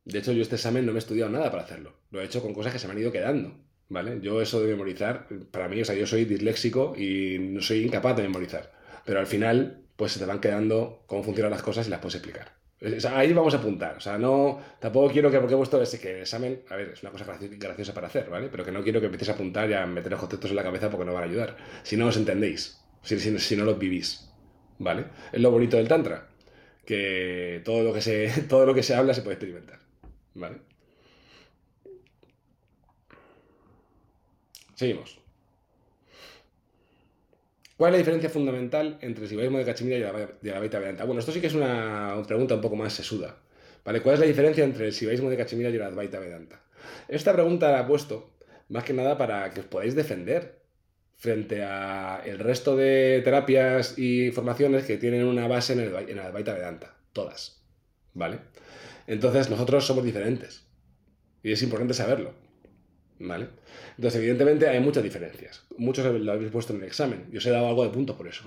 De 0.05 0.19
hecho, 0.19 0.33
yo 0.33 0.43
este 0.43 0.57
examen 0.57 0.85
no 0.87 0.93
me 0.93 0.99
he 0.99 1.01
estudiado 1.01 1.31
nada 1.31 1.51
para 1.51 1.65
hacerlo. 1.65 1.95
Lo 2.11 2.21
he 2.21 2.25
hecho 2.25 2.43
con 2.43 2.55
cosas 2.55 2.73
que 2.73 2.79
se 2.79 2.87
me 2.87 2.93
han 2.93 3.01
ido 3.01 3.13
quedando. 3.13 3.57
¿Vale? 3.89 4.19
Yo 4.21 4.41
eso 4.41 4.61
de 4.61 4.69
memorizar, 4.69 5.29
para 5.51 5.69
mí, 5.69 5.81
o 5.81 5.85
sea, 5.85 5.95
yo 5.95 6.07
soy 6.07 6.25
disléxico 6.25 6.95
y 6.97 7.39
no 7.39 7.61
soy 7.61 7.85
incapaz 7.85 8.17
de 8.17 8.23
memorizar. 8.23 8.73
Pero 9.05 9.21
al 9.21 9.27
final, 9.27 9.85
pues 9.97 10.13
se 10.13 10.19
te 10.19 10.25
van 10.25 10.41
quedando 10.41 11.05
cómo 11.07 11.23
funcionan 11.23 11.51
las 11.53 11.63
cosas 11.63 11.87
y 11.87 11.91
las 11.91 12.01
puedes 12.01 12.17
explicar. 12.17 12.53
ahí 13.15 13.33
vamos 13.33 13.55
a 13.55 13.59
apuntar. 13.59 13.97
O 13.97 14.01
sea, 14.01 14.19
no, 14.19 14.61
tampoco 14.81 15.13
quiero 15.13 15.31
que, 15.31 15.39
porque 15.39 15.55
he 15.55 15.57
puesto 15.57 15.81
ese 15.83 16.01
que 16.01 16.13
el 16.13 16.21
examen, 16.23 16.63
a 16.71 16.77
ver, 16.77 16.91
es 16.91 17.03
una 17.03 17.13
cosa 17.13 17.27
graciosa 17.59 17.95
para 17.95 18.07
hacer, 18.07 18.29
¿vale? 18.31 18.49
Pero 18.51 18.65
que 18.65 18.73
no 18.73 18.83
quiero 18.83 19.01
que 19.01 19.07
empieces 19.07 19.29
a 19.29 19.33
apuntar 19.33 19.69
y 19.71 19.75
a 19.75 19.87
meter 19.87 20.11
los 20.11 20.21
conceptos 20.21 20.51
en 20.51 20.57
la 20.57 20.63
cabeza 20.63 20.91
porque 20.91 21.05
no 21.05 21.15
van 21.15 21.25
a 21.25 21.27
ayudar. 21.27 21.57
Si 21.83 21.97
no 21.97 22.07
os 22.07 22.17
entendéis, 22.17 22.81
si, 23.03 23.19
si, 23.19 23.57
no 23.57 23.65
los 23.65 23.79
vivís, 23.79 24.31
¿vale? 24.79 25.05
Es 25.33 25.41
lo 25.41 25.51
bonito 25.51 25.77
del 25.77 25.89
Tantra, 25.89 26.29
que 26.87 27.61
todo 27.65 27.83
lo 27.83 27.93
que 27.93 28.01
se, 28.01 28.29
todo 28.49 28.67
lo 28.67 28.75
que 28.75 28.83
se 28.83 28.95
habla 28.95 29.15
se 29.15 29.23
puede 29.23 29.35
experimentar, 29.35 29.79
¿vale? 30.35 30.74
Seguimos. 34.75 35.19
¿Cuál 37.77 37.91
es 37.91 37.93
la 37.95 37.99
diferencia 37.99 38.31
fundamental 38.31 38.99
entre 39.01 39.25
el 39.25 39.29
sibaísmo 39.29 39.59
de 39.59 39.65
Cachemira 39.65 39.97
y 39.97 40.01
la, 40.01 40.13
de 40.13 40.51
la 40.51 40.61
Vedanta? 40.61 41.05
Bueno, 41.05 41.21
esto 41.21 41.33
sí 41.33 41.41
que 41.41 41.49
es 41.49 41.55
una 41.55 42.23
pregunta 42.27 42.55
un 42.55 42.61
poco 42.61 42.77
más 42.77 42.93
sesuda. 42.93 43.37
¿vale? 43.85 44.01
¿Cuál 44.01 44.15
es 44.15 44.21
la 44.21 44.27
diferencia 44.27 44.63
entre 44.63 44.87
el 44.87 44.93
sibaísmo 44.93 45.29
de 45.29 45.37
Cachemira 45.37 45.71
y 45.71 45.77
la 45.77 45.87
Advaita 45.87 46.21
Vedanta? 46.21 46.61
Esta 47.09 47.33
pregunta 47.33 47.73
la 47.73 47.81
he 47.81 47.85
puesto 47.85 48.31
más 48.69 48.85
que 48.85 48.93
nada 48.93 49.19
para 49.19 49.51
que 49.51 49.61
os 49.61 49.67
podáis 49.67 49.95
defender 49.95 50.61
frente 51.17 51.63
a 51.65 52.23
el 52.25 52.39
resto 52.39 52.77
de 52.77 53.23
terapias 53.25 53.99
y 53.99 54.31
formaciones 54.31 54.85
que 54.85 54.97
tienen 54.97 55.25
una 55.25 55.49
base 55.49 55.73
en 55.73 55.81
el, 55.81 55.95
en 56.09 56.19
Advaita 56.21 56.55
Vedanta. 56.55 56.95
Todas. 57.13 57.63
¿Vale? 58.15 58.39
Entonces, 59.07 59.51
nosotros 59.51 59.85
somos 59.85 60.05
diferentes. 60.05 60.65
Y 61.43 61.53
es 61.53 61.63
importante 61.63 61.95
saberlo. 61.95 62.44
¿Vale? 63.19 63.47
Entonces, 63.97 64.19
evidentemente 64.21 64.69
hay 64.69 64.81
muchas 64.81 65.03
diferencias. 65.03 65.65
Muchos 65.77 66.05
lo 66.21 66.33
habéis 66.33 66.51
puesto 66.51 66.73
en 66.73 66.81
el 66.81 66.87
examen. 66.87 67.27
Yo 67.31 67.39
os 67.39 67.47
he 67.47 67.51
dado 67.51 67.69
algo 67.69 67.85
de 67.85 67.91
punto 67.91 68.17
por 68.17 68.27
eso. 68.27 68.45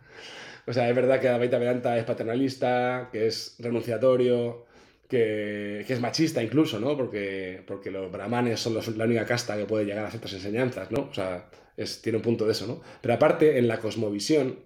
o 0.66 0.72
sea, 0.72 0.88
es 0.88 0.96
verdad 0.96 1.20
que 1.20 1.28
la 1.28 1.38
Baita 1.38 1.58
Vedanta 1.58 1.96
es 1.96 2.04
paternalista, 2.04 3.08
que 3.12 3.26
es 3.26 3.56
renunciatorio, 3.60 4.66
que, 5.10 5.84
es 5.86 6.00
machista 6.00 6.42
incluso, 6.42 6.78
¿no? 6.80 6.96
Porque, 6.96 7.62
porque 7.66 7.90
los 7.90 8.10
brahmanes 8.10 8.60
son 8.60 8.74
la 8.96 9.04
única 9.04 9.26
casta 9.26 9.56
que 9.56 9.64
puede 9.64 9.84
llegar 9.84 10.06
a 10.06 10.10
ciertas 10.10 10.32
enseñanzas, 10.32 10.90
¿no? 10.90 11.08
O 11.10 11.14
sea, 11.14 11.50
es, 11.76 12.00
tiene 12.00 12.16
un 12.16 12.22
punto 12.22 12.46
de 12.46 12.52
eso, 12.52 12.66
¿no? 12.66 12.80
Pero 13.00 13.14
aparte, 13.14 13.58
en 13.58 13.66
la 13.66 13.78
cosmovisión 13.78 14.60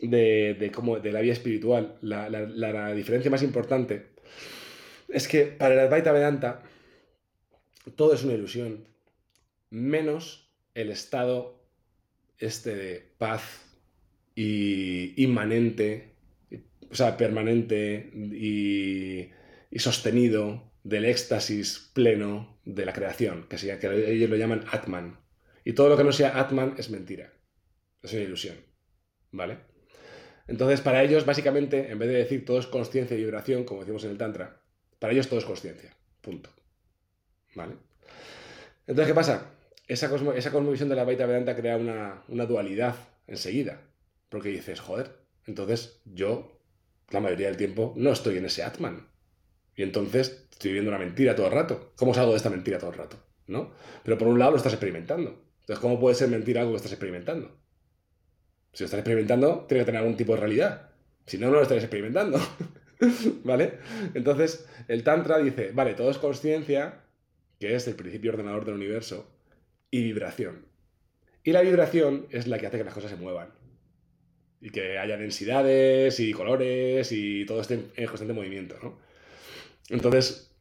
de, 0.00 0.54
de, 0.58 1.00
de 1.02 1.12
la 1.12 1.20
vida 1.20 1.32
espiritual, 1.32 1.96
la, 2.00 2.28
la, 2.30 2.94
diferencia 2.94 3.30
más 3.30 3.42
importante 3.42 4.06
es 5.08 5.28
que 5.28 5.44
para 5.44 5.74
la 5.74 5.82
Advaita 5.82 6.12
Vedanta 6.12 6.62
todo 7.90 8.14
es 8.14 8.24
una 8.24 8.34
ilusión, 8.34 8.86
menos 9.70 10.48
el 10.74 10.90
estado 10.90 11.62
este 12.38 12.74
de 12.74 13.12
paz 13.18 13.62
y 14.34 15.22
inmanente, 15.22 16.14
o 16.90 16.94
sea, 16.94 17.16
permanente 17.16 18.10
y, 18.14 19.30
sostenido 19.78 20.70
del 20.84 21.04
éxtasis 21.06 21.90
pleno 21.94 22.60
de 22.64 22.84
la 22.84 22.92
creación, 22.92 23.46
que, 23.48 23.58
sea, 23.58 23.78
que 23.78 24.12
ellos 24.12 24.30
lo 24.30 24.36
llaman 24.36 24.64
Atman. 24.70 25.18
Y 25.64 25.72
todo 25.72 25.88
lo 25.88 25.96
que 25.96 26.04
no 26.04 26.12
sea 26.12 26.38
Atman 26.38 26.74
es 26.78 26.90
mentira, 26.90 27.32
es 28.02 28.12
una 28.12 28.22
ilusión, 28.22 28.56
¿vale? 29.30 29.58
Entonces, 30.46 30.80
para 30.80 31.02
ellos, 31.02 31.24
básicamente, 31.24 31.90
en 31.90 31.98
vez 31.98 32.08
de 32.08 32.16
decir 32.16 32.44
todo 32.44 32.58
es 32.58 32.66
conciencia 32.66 33.16
y 33.16 33.20
vibración, 33.20 33.64
como 33.64 33.80
decimos 33.80 34.04
en 34.04 34.10
el 34.10 34.18
Tantra, 34.18 34.60
para 34.98 35.12
ellos 35.12 35.28
todo 35.28 35.38
es 35.38 35.44
conciencia, 35.44 35.96
punto. 36.20 36.50
¿Vale? 37.54 37.74
Entonces, 38.86 39.06
¿qué 39.06 39.14
pasa? 39.14 39.50
Esa, 39.88 40.08
cosmovisión 40.08 40.88
de 40.88 40.96
la 40.96 41.04
Baita 41.04 41.26
Vedanta 41.26 41.56
crea 41.56 41.76
una, 41.76 42.46
dualidad 42.46 42.94
enseguida. 43.26 43.80
Porque 44.28 44.48
dices, 44.48 44.80
joder, 44.80 45.10
entonces 45.46 46.00
yo, 46.04 46.58
la 47.10 47.20
mayoría 47.20 47.48
del 47.48 47.56
tiempo, 47.56 47.92
no 47.96 48.10
estoy 48.10 48.38
en 48.38 48.46
ese 48.46 48.62
Atman. 48.62 49.08
Y 49.76 49.82
entonces 49.82 50.46
estoy 50.50 50.70
viviendo 50.70 50.90
una 50.90 50.98
mentira 50.98 51.34
todo 51.34 51.46
el 51.46 51.52
rato. 51.52 51.92
¿Cómo 51.96 52.14
salgo 52.14 52.30
de 52.30 52.38
esta 52.38 52.50
mentira 52.50 52.78
todo 52.78 52.90
el 52.90 52.98
rato? 52.98 53.16
¿No? 53.46 53.72
Pero 54.04 54.18
por 54.18 54.28
un 54.28 54.38
lado 54.38 54.52
lo 54.52 54.56
estás 54.56 54.72
experimentando. 54.72 55.42
Entonces, 55.60 55.78
¿cómo 55.80 56.00
puede 56.00 56.14
ser 56.14 56.28
mentira 56.28 56.60
algo 56.60 56.72
que 56.72 56.78
estás 56.78 56.92
experimentando? 56.92 57.56
Si 58.72 58.82
lo 58.82 58.86
estás 58.86 59.00
experimentando, 59.00 59.66
tiene 59.68 59.82
que 59.82 59.86
tener 59.86 60.00
algún 60.00 60.16
tipo 60.16 60.32
de 60.32 60.40
realidad. 60.40 60.90
Si 61.26 61.38
no, 61.38 61.46
no 61.46 61.54
lo 61.54 61.62
estás 61.62 61.78
experimentando. 61.78 62.40
¿Vale? 63.44 63.78
Entonces, 64.14 64.66
el 64.88 65.02
Tantra 65.02 65.38
dice, 65.38 65.72
vale, 65.72 65.94
todo 65.94 66.10
es 66.10 66.18
conciencia, 66.18 67.01
que 67.62 67.76
es 67.76 67.86
el 67.86 67.94
principio 67.94 68.32
ordenador 68.32 68.64
del 68.64 68.74
universo, 68.74 69.30
y 69.88 70.02
vibración. 70.02 70.66
Y 71.44 71.52
la 71.52 71.60
vibración 71.60 72.26
es 72.30 72.48
la 72.48 72.58
que 72.58 72.66
hace 72.66 72.78
que 72.78 72.82
las 72.82 72.92
cosas 72.92 73.12
se 73.12 73.16
muevan. 73.16 73.50
Y 74.60 74.70
que 74.70 74.98
haya 74.98 75.16
densidades 75.16 76.18
y 76.18 76.32
colores 76.32 77.12
y 77.12 77.46
todo 77.46 77.60
esté 77.60 77.74
en 77.94 78.06
constante 78.06 78.32
movimiento. 78.32 78.76
¿no? 78.82 78.98
Entonces, 79.90 80.52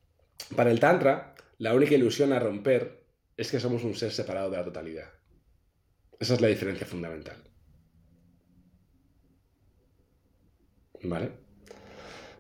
para 0.55 0.69
el 0.69 0.79
Tantra, 0.79 1.33
la 1.57 1.73
única 1.73 1.95
ilusión 1.95 2.33
a 2.33 2.39
romper 2.39 3.03
es 3.35 3.49
que 3.49 3.59
somos 3.59 3.83
un 3.83 3.95
ser 3.95 4.11
separado 4.11 4.51
de 4.51 4.57
la 4.57 4.63
totalidad. 4.63 5.09
Esa 6.19 6.35
es 6.35 6.41
la 6.41 6.49
diferencia 6.49 6.85
fundamental. 6.85 7.37
¿Vale? 11.01 11.31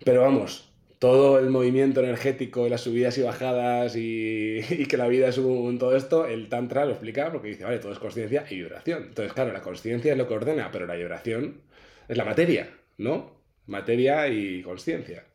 Pero 0.05 0.21
vamos, 0.21 0.70
todo 1.01 1.39
el 1.39 1.49
movimiento 1.49 1.99
energético 2.01 2.67
y 2.67 2.69
las 2.69 2.81
subidas 2.81 3.17
y 3.17 3.23
bajadas 3.23 3.95
y, 3.95 4.85
que 4.87 4.97
la 4.97 5.07
vida 5.07 5.29
es 5.29 5.39
un 5.39 5.79
todo 5.79 5.95
esto, 5.95 6.27
el 6.27 6.47
Tantra 6.47 6.85
lo 6.85 6.91
explica 6.91 7.31
porque 7.31 7.47
dice, 7.47 7.63
vale, 7.63 7.79
todo 7.79 7.91
es 7.91 7.97
conciencia 7.97 8.45
y 8.51 8.57
vibración. 8.57 9.05
Entonces, 9.07 9.33
claro, 9.33 9.51
la 9.51 9.61
conciencia 9.61 10.11
es 10.11 10.17
lo 10.19 10.27
que 10.27 10.35
ordena, 10.35 10.69
pero 10.71 10.85
la 10.85 10.93
vibración 10.93 11.61
es 12.07 12.15
la 12.15 12.23
materia, 12.23 12.69
¿no? 12.99 13.35
Materia 13.65 14.27
y 14.27 14.61
conciencia. 14.61 15.25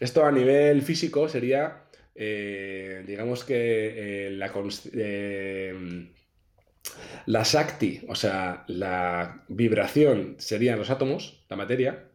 Esto 0.00 0.24
a 0.24 0.32
nivel 0.32 0.82
físico 0.82 1.28
sería, 1.28 1.84
eh, 2.16 3.04
digamos 3.06 3.44
que 3.44 4.26
eh, 4.26 4.30
la, 4.32 4.52
eh, 4.92 6.08
la 7.26 7.42
Shakti, 7.44 8.00
o 8.08 8.16
sea, 8.16 8.64
la 8.66 9.44
vibración 9.46 10.34
serían 10.38 10.80
los 10.80 10.90
átomos, 10.90 11.44
la 11.48 11.54
materia, 11.54 12.08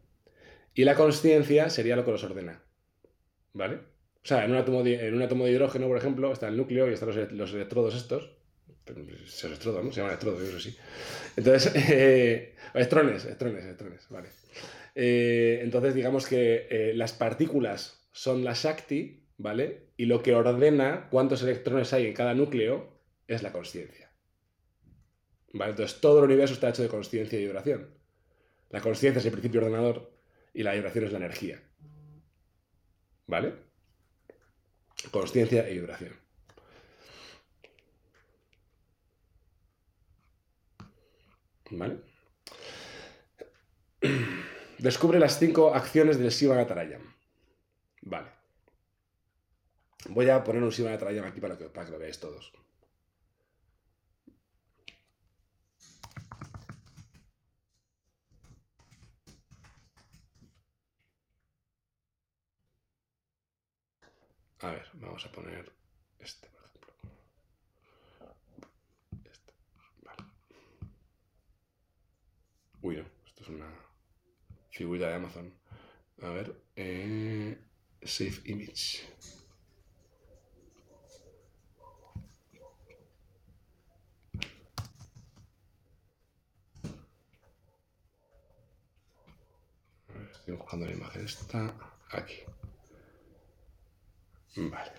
y 0.74 0.84
la 0.84 0.94
conciencia 0.94 1.70
sería 1.70 1.96
lo 1.96 2.04
que 2.04 2.10
los 2.10 2.22
ordena. 2.22 2.65
¿Vale? 3.56 3.76
O 3.76 4.28
sea, 4.28 4.44
en 4.44 4.50
un 4.50 4.58
átomo 4.58 4.82
de, 4.82 5.08
en 5.08 5.14
un 5.14 5.22
átomo 5.22 5.46
de 5.46 5.52
hidrógeno, 5.52 5.88
por 5.88 5.96
ejemplo, 5.96 6.30
está 6.30 6.48
el 6.48 6.56
núcleo 6.56 6.90
y 6.90 6.92
están 6.92 7.08
los, 7.38 7.54
electrodos 7.54 7.94
estos. 7.94 8.30
los 8.86 9.44
electrodos, 9.44 9.84
¿no? 9.84 9.90
Se 9.90 9.96
llaman 9.96 10.12
electrodos, 10.12 10.42
eso 10.42 10.60
sí. 10.60 10.76
Entonces, 11.36 11.72
eh, 11.90 12.54
electrones, 12.74 13.24
electrones, 13.24 13.64
electrones, 13.64 14.06
vale. 14.10 14.28
Eh, 14.94 15.60
entonces, 15.62 15.94
digamos 15.94 16.26
que 16.26 16.66
eh, 16.68 16.92
las 16.94 17.14
partículas 17.14 18.08
son 18.12 18.44
la 18.44 18.52
Shakti, 18.52 19.24
¿vale? 19.38 19.90
Y 19.96 20.04
lo 20.04 20.22
que 20.22 20.34
ordena 20.34 21.08
cuántos 21.10 21.42
electrones 21.42 21.92
hay 21.94 22.06
en 22.06 22.12
cada 22.12 22.34
núcleo 22.34 23.00
es 23.28 23.42
la 23.42 23.52
conciencia. 23.52 24.10
¿Vale? 25.54 25.70
Entonces, 25.70 26.00
todo 26.00 26.18
el 26.18 26.26
universo 26.26 26.52
está 26.52 26.68
hecho 26.68 26.82
de 26.82 26.88
conciencia 26.88 27.38
y 27.38 27.46
vibración. 27.46 27.88
La 28.68 28.80
conciencia 28.80 29.20
es 29.20 29.24
el 29.24 29.32
principio 29.32 29.60
ordenador 29.60 30.12
y 30.52 30.62
la 30.62 30.74
vibración 30.74 31.04
es 31.04 31.12
la 31.12 31.18
energía. 31.18 31.62
¿Vale? 33.26 33.54
Consciencia 35.10 35.68
e 35.68 35.72
vibración. 35.74 36.14
¿Vale? 41.70 42.00
Descubre 44.78 45.18
las 45.18 45.38
cinco 45.38 45.74
acciones 45.74 46.18
del 46.18 46.30
Shiva 46.30 46.54
Natarayam. 46.54 47.02
Vale. 48.02 48.28
Voy 50.08 50.28
a 50.30 50.44
poner 50.44 50.62
un 50.62 50.70
Shiva 50.70 50.90
Natarayam 50.90 51.24
aquí 51.24 51.40
para 51.40 51.58
que, 51.58 51.68
para 51.68 51.86
que 51.86 51.92
lo 51.92 51.98
veáis 51.98 52.20
todos. 52.20 52.52
A 64.66 64.70
ver, 64.72 64.88
vamos 64.94 65.24
a 65.24 65.30
poner 65.30 65.72
este, 66.18 66.48
por 66.48 66.64
ejemplo. 66.64 66.92
Este. 69.24 69.52
Vale. 70.02 70.24
Uy, 72.82 72.96
no, 72.96 73.04
esto 73.24 73.44
es 73.44 73.48
una 73.48 73.72
figura 74.72 75.06
de 75.06 75.14
Amazon. 75.14 75.54
A 76.20 76.30
ver, 76.30 76.60
eh, 76.74 77.56
Save 78.02 78.40
Image. 78.46 79.06
Estoy 90.32 90.56
buscando 90.56 90.86
la 90.86 90.92
imagen 90.92 91.24
esta 91.24 91.72
aquí. 92.10 92.38
Vale. 94.56 94.92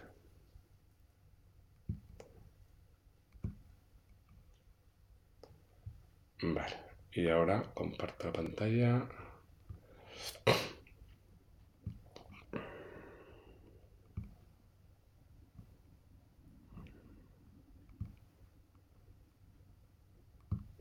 Vale. 6.42 6.76
Y 7.12 7.28
ahora 7.30 7.64
comparto 7.74 8.26
la 8.28 8.34
pantalla. 8.34 9.08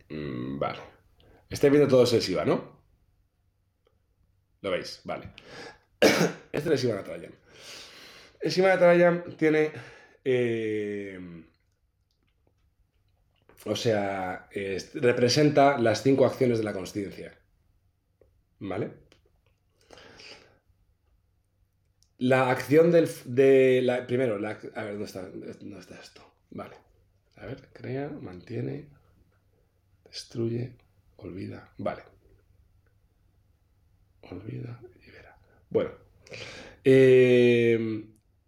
Mm, 0.08 0.58
vale. 0.58 0.80
Estáis 1.50 1.70
viendo 1.72 1.88
todo 1.88 2.06
sesiva, 2.06 2.44
¿no? 2.44 2.76
¿Lo 4.62 4.70
veis? 4.70 5.00
Vale. 5.04 5.30
este 6.52 6.74
es 6.74 6.80
Sivan 6.80 6.98
Atrayan. 6.98 7.45
El 8.46 8.52
Sivan 8.52 8.70
Atrayan 8.70 9.24
tiene... 9.36 9.72
eh, 10.24 11.18
o 13.64 13.74
sea, 13.76 14.48
es- 14.52 14.94
representa 14.94 15.78
las 15.78 16.02
cinco 16.02 16.24
acciones 16.26 16.58
de 16.58 16.64
la 16.64 16.72
consciencia. 16.72 17.36
¿Vale? 18.60 18.90
La 22.18 22.50
acción 22.50 22.90
del... 22.92 23.08
De 23.24 23.80
la, 23.82 24.06
primero, 24.06 24.38
la, 24.38 24.58
a 24.74 24.84
ver, 24.84 24.92
¿dónde 24.92 25.04
está, 25.06 25.22
¿dónde 25.30 25.78
está 25.78 25.98
esto? 25.98 26.22
Vale. 26.50 26.76
A 27.36 27.46
ver, 27.46 27.68
crea, 27.72 28.08
mantiene, 28.10 28.88
destruye, 30.04 30.76
olvida. 31.16 31.72
Vale. 31.78 32.02
Olvida, 34.22 34.80
libera. 35.04 35.38
Bueno. 35.70 35.90
Eh, 36.84 38.04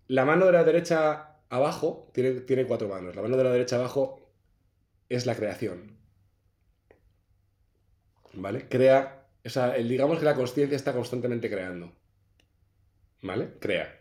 la 0.09 0.25
mano 0.25 0.47
de 0.47 0.53
la 0.53 0.65
derecha 0.65 1.37
abajo 1.50 2.11
tiene, 2.12 2.41
tiene 2.41 2.67
cuatro 2.67 2.88
manos. 2.88 3.15
La 3.15 3.23
mano 3.23 3.37
de 3.37 3.45
la 3.45 3.53
derecha 3.53 3.77
abajo 3.77 4.21
es 5.09 5.27
la 5.27 5.35
creación. 5.35 5.97
¿Vale? 8.35 8.69
Crea. 8.69 9.27
O 9.45 9.49
sea, 9.50 9.75
digamos 9.75 10.19
que 10.19 10.25
la 10.25 10.35
consciencia 10.35 10.77
está 10.77 10.93
constantemente 10.93 11.49
creando. 11.49 11.93
¿Vale? 13.23 13.50
Crea. 13.61 13.95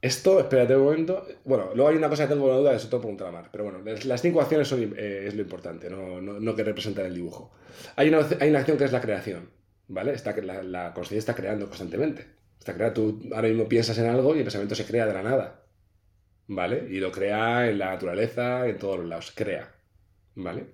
Esto, 0.00 0.38
espérate 0.38 0.76
un 0.76 0.84
momento. 0.84 1.26
Bueno, 1.44 1.70
luego 1.74 1.88
hay 1.88 1.96
una 1.96 2.10
cosa 2.10 2.24
que 2.24 2.34
tengo 2.34 2.44
una 2.44 2.58
duda, 2.58 2.74
eso 2.74 2.88
te 2.88 2.96
lo 2.96 3.00
preguntar 3.00 3.28
a 3.28 3.32
Mar. 3.32 3.48
Pero 3.50 3.64
bueno, 3.64 3.80
las, 4.04 4.20
cinco 4.20 4.40
acciones 4.42 4.68
son, 4.68 4.94
eh, 4.96 5.24
es 5.28 5.34
lo 5.34 5.40
importante, 5.40 5.88
no, 5.88 6.20
no, 6.20 6.38
no 6.40 6.54
que 6.54 6.62
representan 6.62 7.06
el 7.06 7.14
dibujo. 7.14 7.52
Hay 7.96 8.08
una, 8.08 8.18
hay 8.40 8.50
una 8.50 8.58
acción 8.58 8.76
que 8.76 8.84
es 8.84 8.92
la 8.92 9.00
creación. 9.00 9.48
¿Vale? 9.88 10.12
Está, 10.12 10.36
la, 10.42 10.62
la 10.62 10.92
consciencia 10.92 11.32
está 11.32 11.34
creando 11.34 11.66
constantemente. 11.66 12.26
Está 12.58 12.74
crea, 12.74 12.94
tú 12.94 13.20
ahora 13.34 13.48
mismo 13.48 13.68
piensas 13.68 13.98
en 13.98 14.06
algo 14.06 14.34
y 14.34 14.38
el 14.38 14.44
pensamiento 14.44 14.74
se 14.74 14.86
crea 14.86 15.06
de 15.06 15.12
la 15.14 15.22
nada. 15.22 15.66
¿Vale? 16.46 16.86
Y 16.90 16.98
lo 17.00 17.10
crea 17.10 17.68
en 17.68 17.78
la 17.78 17.90
naturaleza, 17.90 18.66
en 18.68 18.78
todos 18.78 18.98
los 18.98 19.08
lados. 19.08 19.32
Crea. 19.34 19.74
¿Vale? 20.34 20.66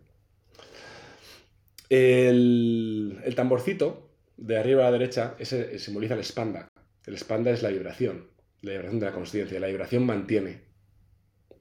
El, 1.89 3.21
el 3.25 3.35
tamborcito 3.35 4.11
de 4.37 4.59
arriba 4.59 4.83
a 4.83 4.91
la 4.91 4.99
derecha 4.99 5.35
ese 5.39 5.79
simboliza 5.79 6.15
el 6.15 6.25
spanda. 6.25 6.69
El 7.07 7.19
spanda 7.19 7.51
es 7.51 7.63
la 7.63 7.71
vibración, 7.71 8.31
la 8.63 8.73
vibración 8.73 9.01
de 9.01 9.07
la 9.07 9.13
consciencia. 9.13 9.61
La 9.61 9.67
vibración 9.69 10.05
mantiene. 10.07 10.65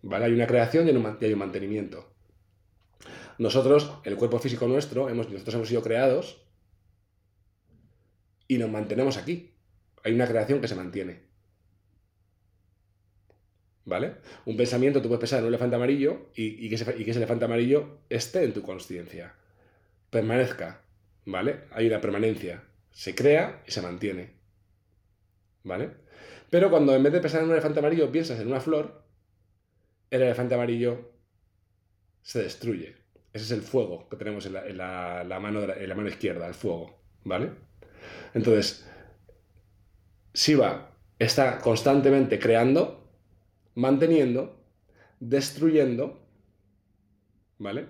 ¿Vale? 0.01 0.25
Hay 0.25 0.33
una 0.33 0.47
creación 0.47 0.85
y 0.85 0.89
hay 0.91 0.95
un 0.95 1.03
man- 1.03 1.17
y 1.19 1.25
hay 1.25 1.33
un 1.33 1.39
mantenimiento. 1.39 2.13
Nosotros, 3.37 3.91
el 4.03 4.15
cuerpo 4.17 4.39
físico 4.39 4.67
nuestro, 4.67 5.09
hemos, 5.09 5.29
nosotros 5.29 5.55
hemos 5.55 5.67
sido 5.69 5.81
creados 5.81 6.45
y 8.47 8.57
nos 8.57 8.69
mantenemos 8.69 9.17
aquí. 9.17 9.55
Hay 10.03 10.13
una 10.13 10.27
creación 10.27 10.61
que 10.61 10.67
se 10.67 10.75
mantiene. 10.75 11.29
¿Vale? 13.85 14.17
Un 14.45 14.55
pensamiento, 14.55 15.01
tú 15.01 15.07
puedes 15.07 15.21
pensar 15.21 15.39
en 15.39 15.45
un 15.45 15.49
elefante 15.49 15.75
amarillo 15.75 16.29
y, 16.35 16.69
que, 16.69 16.75
ese, 16.75 16.91
elefante 16.93 17.45
amarillo 17.45 18.01
esté 18.09 18.43
en 18.43 18.53
tu 18.53 18.61
consciencia. 18.61 19.33
Permanezca. 20.09 20.81
¿Vale? 21.25 21.61
Hay 21.71 21.87
una 21.87 21.99
permanencia. 21.99 22.63
Se 22.91 23.15
crea 23.15 23.63
y 23.67 23.71
se 23.71 23.81
mantiene. 23.81 24.33
¿Vale? 25.63 25.89
Pero 26.49 26.69
cuando 26.69 26.95
en 26.95 27.03
vez 27.03 27.13
de 27.13 27.19
pensar 27.19 27.41
en 27.41 27.47
un 27.47 27.53
elefante 27.53 27.79
amarillo 27.79 28.11
piensas 28.11 28.39
en 28.39 28.47
una 28.47 28.59
flor, 28.59 29.03
el 30.11 30.21
elefante 30.21 30.55
amarillo 30.55 31.11
se 32.21 32.43
destruye. 32.43 32.95
Ese 33.33 33.45
es 33.45 33.51
el 33.51 33.61
fuego 33.61 34.07
que 34.09 34.17
tenemos 34.17 34.45
en 34.45 34.53
la 34.53 35.39
mano 35.39 36.07
izquierda, 36.07 36.47
el 36.47 36.53
fuego. 36.53 37.01
¿Vale? 37.23 37.51
Entonces, 38.33 38.87
Shiva 40.33 40.71
está 41.19 41.59
constantemente 41.59 42.39
creando, 42.39 43.07
manteniendo, 43.75 44.41
destruyendo, 45.19 46.19
¿vale? 47.59 47.87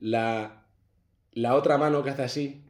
La, 0.00 0.64
la 1.32 1.54
otra 1.54 1.78
mano 1.78 2.02
que 2.04 2.10
hace 2.10 2.22
así, 2.22 2.64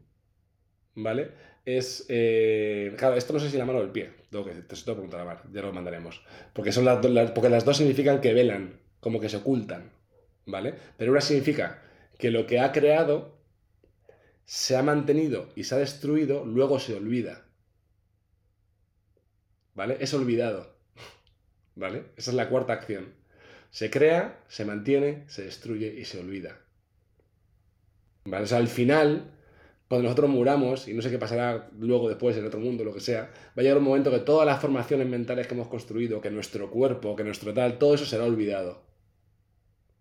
¿vale? 0.95 1.31
Es, 1.65 2.07
eh, 2.09 2.95
claro, 2.99 3.17
esto 3.17 3.33
no 3.33 3.39
sé 3.39 3.51
si 3.51 3.59
la 3.59 3.65
mano 3.67 3.81
o 3.81 3.83
el 3.83 3.91
pie, 3.91 4.11
tengo 4.31 4.45
que, 4.45 4.53
te 4.53 4.63
tengo 4.63 4.85
que 4.85 4.93
preguntar 4.93 5.21
a 5.21 5.25
Mar, 5.25 5.43
ya 5.53 5.63
lo 5.63 5.73
mandaremos. 5.73 6.23
Porque, 6.53 6.73
son 6.73 6.85
las, 6.85 7.05
las- 7.05 7.31
porque 7.33 7.51
las 7.51 7.65
dos 7.65 7.77
significan 7.77 8.21
que 8.21 8.33
velan, 8.35 8.81
como 9.01 9.21
que 9.21 9.29
se 9.29 9.37
ocultan, 9.39 9.93
¿vale? 10.47 10.75
Pero 10.97 11.13
una 11.13 11.21
significa 11.21 11.83
que 12.19 12.31
lo 12.31 12.47
que 12.47 12.61
ha 12.61 12.73
creado 12.73 13.39
se 14.47 14.77
ha 14.77 14.83
mantenido 14.83 15.49
y 15.55 15.63
se 15.63 15.77
ha 15.77 15.79
destruido, 15.79 16.45
luego 16.45 16.81
se 16.81 16.95
olvida. 16.97 17.48
¿Vale? 19.79 19.97
Es 20.01 20.13
olvidado. 20.15 20.61
¿Vale? 21.77 22.13
Esa 22.19 22.31
es 22.33 22.35
la 22.37 22.51
cuarta 22.51 22.75
acción. 22.75 23.15
Se 23.71 23.91
crea, 23.91 24.45
se 24.49 24.65
mantiene, 24.67 25.25
se 25.29 25.45
destruye 25.45 25.95
y 25.99 26.05
se 26.05 26.19
olvida. 26.21 26.59
¿Vale? 28.25 28.45
O 28.45 28.47
sea, 28.47 28.59
al 28.59 28.69
final, 28.69 29.33
cuando 29.89 30.05
nosotros 30.05 30.31
muramos, 30.31 30.87
y 30.89 30.95
no 30.95 31.03
sé 31.03 31.11
qué 31.11 31.19
pasará 31.19 31.69
luego 31.79 32.09
después 32.09 32.37
en 32.37 32.47
otro 32.47 32.61
mundo, 32.61 32.85
lo 32.85 32.95
que 32.95 33.01
sea, 33.01 33.23
va 33.25 33.59
a 33.59 33.63
llegar 33.63 33.79
un 33.79 33.85
momento 33.85 34.11
que 34.11 34.21
todas 34.21 34.47
las 34.47 34.61
formaciones 34.61 35.09
mentales 35.09 35.47
que 35.47 35.55
hemos 35.55 35.69
construido, 35.69 36.21
que 36.21 36.31
nuestro 36.31 36.71
cuerpo, 36.71 37.17
que 37.17 37.25
nuestro 37.25 37.55
tal, 37.55 37.79
todo 37.79 37.95
eso 37.95 38.07
será 38.07 38.25
olvidado. 38.25 38.83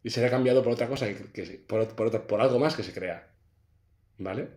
Y 0.03 0.09
será 0.09 0.29
cambiado 0.31 0.63
por 0.63 0.73
otra 0.73 0.87
cosa, 0.87 1.05
que, 1.07 1.31
que- 1.31 1.59
por, 1.67 1.87
por, 1.95 2.25
por 2.27 2.41
algo 2.41 2.57
más 2.59 2.75
que 2.75 2.83
se 2.83 2.93
crea. 2.93 3.17
¿Vale? 4.19 4.49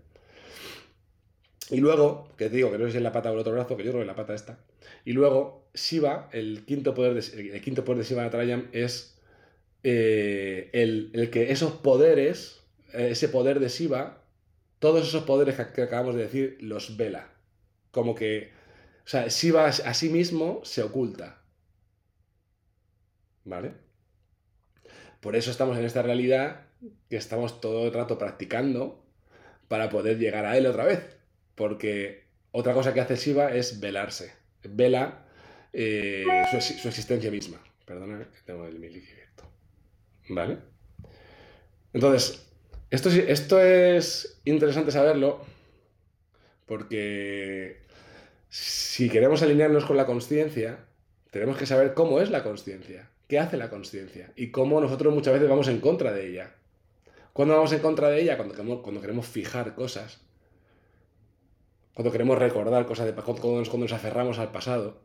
Y 1.70 1.78
luego, 1.78 2.28
que 2.37 2.48
digo 2.48 2.70
que 2.72 2.78
no 2.78 2.87
sé 2.87 2.92
si 2.92 2.96
es 2.96 3.02
la 3.02 3.12
pata 3.12 3.30
o 3.30 3.35
el 3.35 3.40
otro 3.40 3.52
brazo, 3.52 3.76
que 3.76 3.85
yo 3.85 3.92
creo 3.92 4.02
que 4.02 4.06
la 4.06 4.16
pata 4.16 4.35
esta. 4.35 4.59
Y 5.04 5.12
luego, 5.12 5.68
Shiva, 5.74 6.28
el 6.33 6.64
quinto 6.66 6.94
poder 6.94 7.14
de, 7.14 7.52
el 7.52 7.61
quinto 7.61 7.85
poder 7.85 8.02
de 8.02 8.09
Shiva 8.09 8.28
es 8.72 9.18
eh, 9.85 10.70
el, 10.72 11.11
el 11.14 11.30
que 11.30 11.52
esos 11.52 11.72
poderes, 11.72 12.61
eh, 12.92 13.09
ese 13.12 13.28
poder 13.28 13.61
de 13.61 13.68
Shiva, 13.68 14.24
todos 14.80 15.06
esos 15.06 15.22
poderes 15.24 15.54
que, 15.54 15.72
que 15.72 15.83
acabamos 15.83 16.16
de 16.16 16.22
decir, 16.22 16.59
los 16.61 16.96
vela. 16.96 17.30
Como 17.92 18.14
que, 18.14 18.50
o 19.04 19.09
sea, 19.09 19.28
Shiva 19.28 19.66
a 19.66 19.94
sí 19.94 20.09
mismo 20.09 20.61
se 20.64 20.83
oculta. 20.83 21.40
¿Vale? 23.44 23.72
Por 25.20 25.37
eso 25.37 25.50
estamos 25.50 25.78
en 25.78 25.85
esta 25.85 26.02
realidad 26.02 26.62
que 27.09 27.16
estamos 27.16 27.61
todo 27.61 27.87
el 27.87 27.92
rato 27.92 28.18
practicando 28.18 29.04
para 29.68 29.90
poder 29.90 30.18
llegar 30.18 30.46
a 30.46 30.56
él 30.56 30.66
otra 30.66 30.85
vez. 30.85 31.19
Porque 31.61 32.25
otra 32.53 32.73
cosa 32.73 32.94
que 32.94 33.03
hace 33.03 33.16
Shiva 33.16 33.53
es 33.55 33.81
velarse. 33.81 34.33
Vela 34.64 35.27
eh, 35.75 36.25
su, 36.51 36.57
exi- 36.57 36.79
su 36.81 36.88
existencia 36.88 37.31
misma. 37.31 37.62
Perdona, 37.85 38.27
tengo 38.46 38.66
el 38.66 38.79
mili 38.79 39.05
abierto. 39.12 39.44
¿Vale? 40.31 40.57
Entonces, 41.92 42.46
esto, 42.88 43.11
esto 43.11 43.61
es 43.61 44.40
interesante 44.46 44.90
saberlo 44.90 45.44
porque 46.64 47.83
si 48.49 49.11
queremos 49.11 49.42
alinearnos 49.42 49.85
con 49.85 49.99
la 49.99 50.07
consciencia, 50.07 50.79
tenemos 51.31 51.59
que 51.59 51.66
saber 51.66 51.92
cómo 51.92 52.23
es 52.23 52.31
la 52.31 52.42
consciencia, 52.42 53.11
qué 53.29 53.38
hace 53.38 53.59
la 53.59 53.68
consciencia 53.68 54.33
y 54.35 54.51
cómo 54.51 54.81
nosotros 54.81 55.12
muchas 55.12 55.35
veces 55.35 55.49
vamos 55.51 55.68
en 55.68 55.81
contra 55.81 56.11
de 56.12 56.27
ella. 56.27 56.55
¿Cuándo 57.35 57.55
vamos 57.55 57.73
en 57.73 57.81
contra 57.81 58.09
de 58.09 58.23
ella? 58.23 58.38
Cuando 58.38 59.01
queremos 59.03 59.27
fijar 59.27 59.75
cosas. 59.75 60.23
Cuando 62.00 62.12
queremos 62.12 62.38
recordar 62.38 62.86
cosas 62.86 63.04
de 63.04 63.12
cuando, 63.12 63.42
cuando 63.42 63.76
nos 63.76 63.92
aferramos 63.92 64.38
al 64.38 64.50
pasado. 64.50 65.02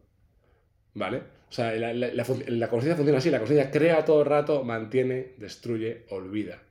¿Vale? 0.94 1.18
O 1.50 1.52
sea, 1.52 1.74
la, 1.74 1.94
la, 1.94 2.24
conciencia 2.70 2.96
funciona 2.96 3.18
así, 3.18 3.30
la 3.30 3.40
conciencia 3.40 3.70
crea 3.70 4.06
todo 4.06 4.22
el 4.22 4.28
rato, 4.28 4.64
mantiene, 4.64 5.34
destruye, 5.36 6.06
olvida. 6.10 6.64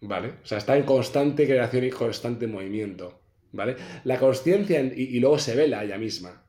¿Vale? 0.00 0.30
O 0.42 0.46
sea, 0.46 0.58
está 0.58 0.76
en 0.76 0.82
constante 0.82 1.46
creación 1.46 1.84
y 1.84 1.90
constante 1.90 2.48
movimiento. 2.48 3.20
¿Vale? 3.52 3.76
La 4.02 4.18
conciencia, 4.18 4.80
y, 4.80 5.16
y, 5.16 5.20
luego 5.20 5.38
se 5.38 5.54
vela 5.54 5.84
ella 5.84 5.96
misma. 5.96 6.42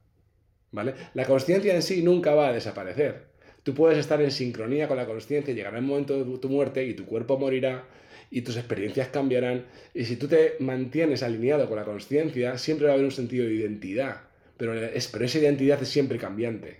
¿Vale? 0.71 0.95
La 1.13 1.25
conciencia 1.25 1.75
en 1.75 1.83
sí 1.83 2.01
nunca 2.01 2.33
va 2.33 2.47
a 2.47 2.53
desaparecer. 2.53 3.27
Tú 3.61 3.75
puedes 3.75 3.99
estar 3.99 4.19
en 4.23 4.31
sincronía 4.31 4.87
con 4.87 4.97
la 4.97 5.05
conciencia, 5.05 5.53
llegará 5.53 5.77
el 5.77 5.85
momento 5.85 6.17
de 6.17 6.37
tu 6.39 6.49
muerte 6.49 6.83
y 6.83 6.95
tu 6.95 7.05
cuerpo 7.05 7.37
morirá 7.37 7.85
y 8.29 8.41
tus 8.41 8.57
experiencias 8.57 9.07
cambiarán. 9.09 9.65
Y 9.93 10.05
si 10.05 10.17
tú 10.17 10.27
te 10.27 10.55
mantienes 10.59 11.23
alineado 11.23 11.67
con 11.67 11.77
la 11.77 11.85
conciencia, 11.85 12.57
siempre 12.57 12.87
va 12.87 12.91
a 12.91 12.95
haber 12.95 13.05
un 13.05 13.11
sentido 13.11 13.45
de 13.45 13.53
identidad. 13.53 14.21
Pero, 14.57 14.73
es, 14.73 15.07
pero 15.07 15.25
esa 15.25 15.39
identidad 15.39 15.81
es 15.81 15.89
siempre 15.89 16.17
cambiante. 16.17 16.77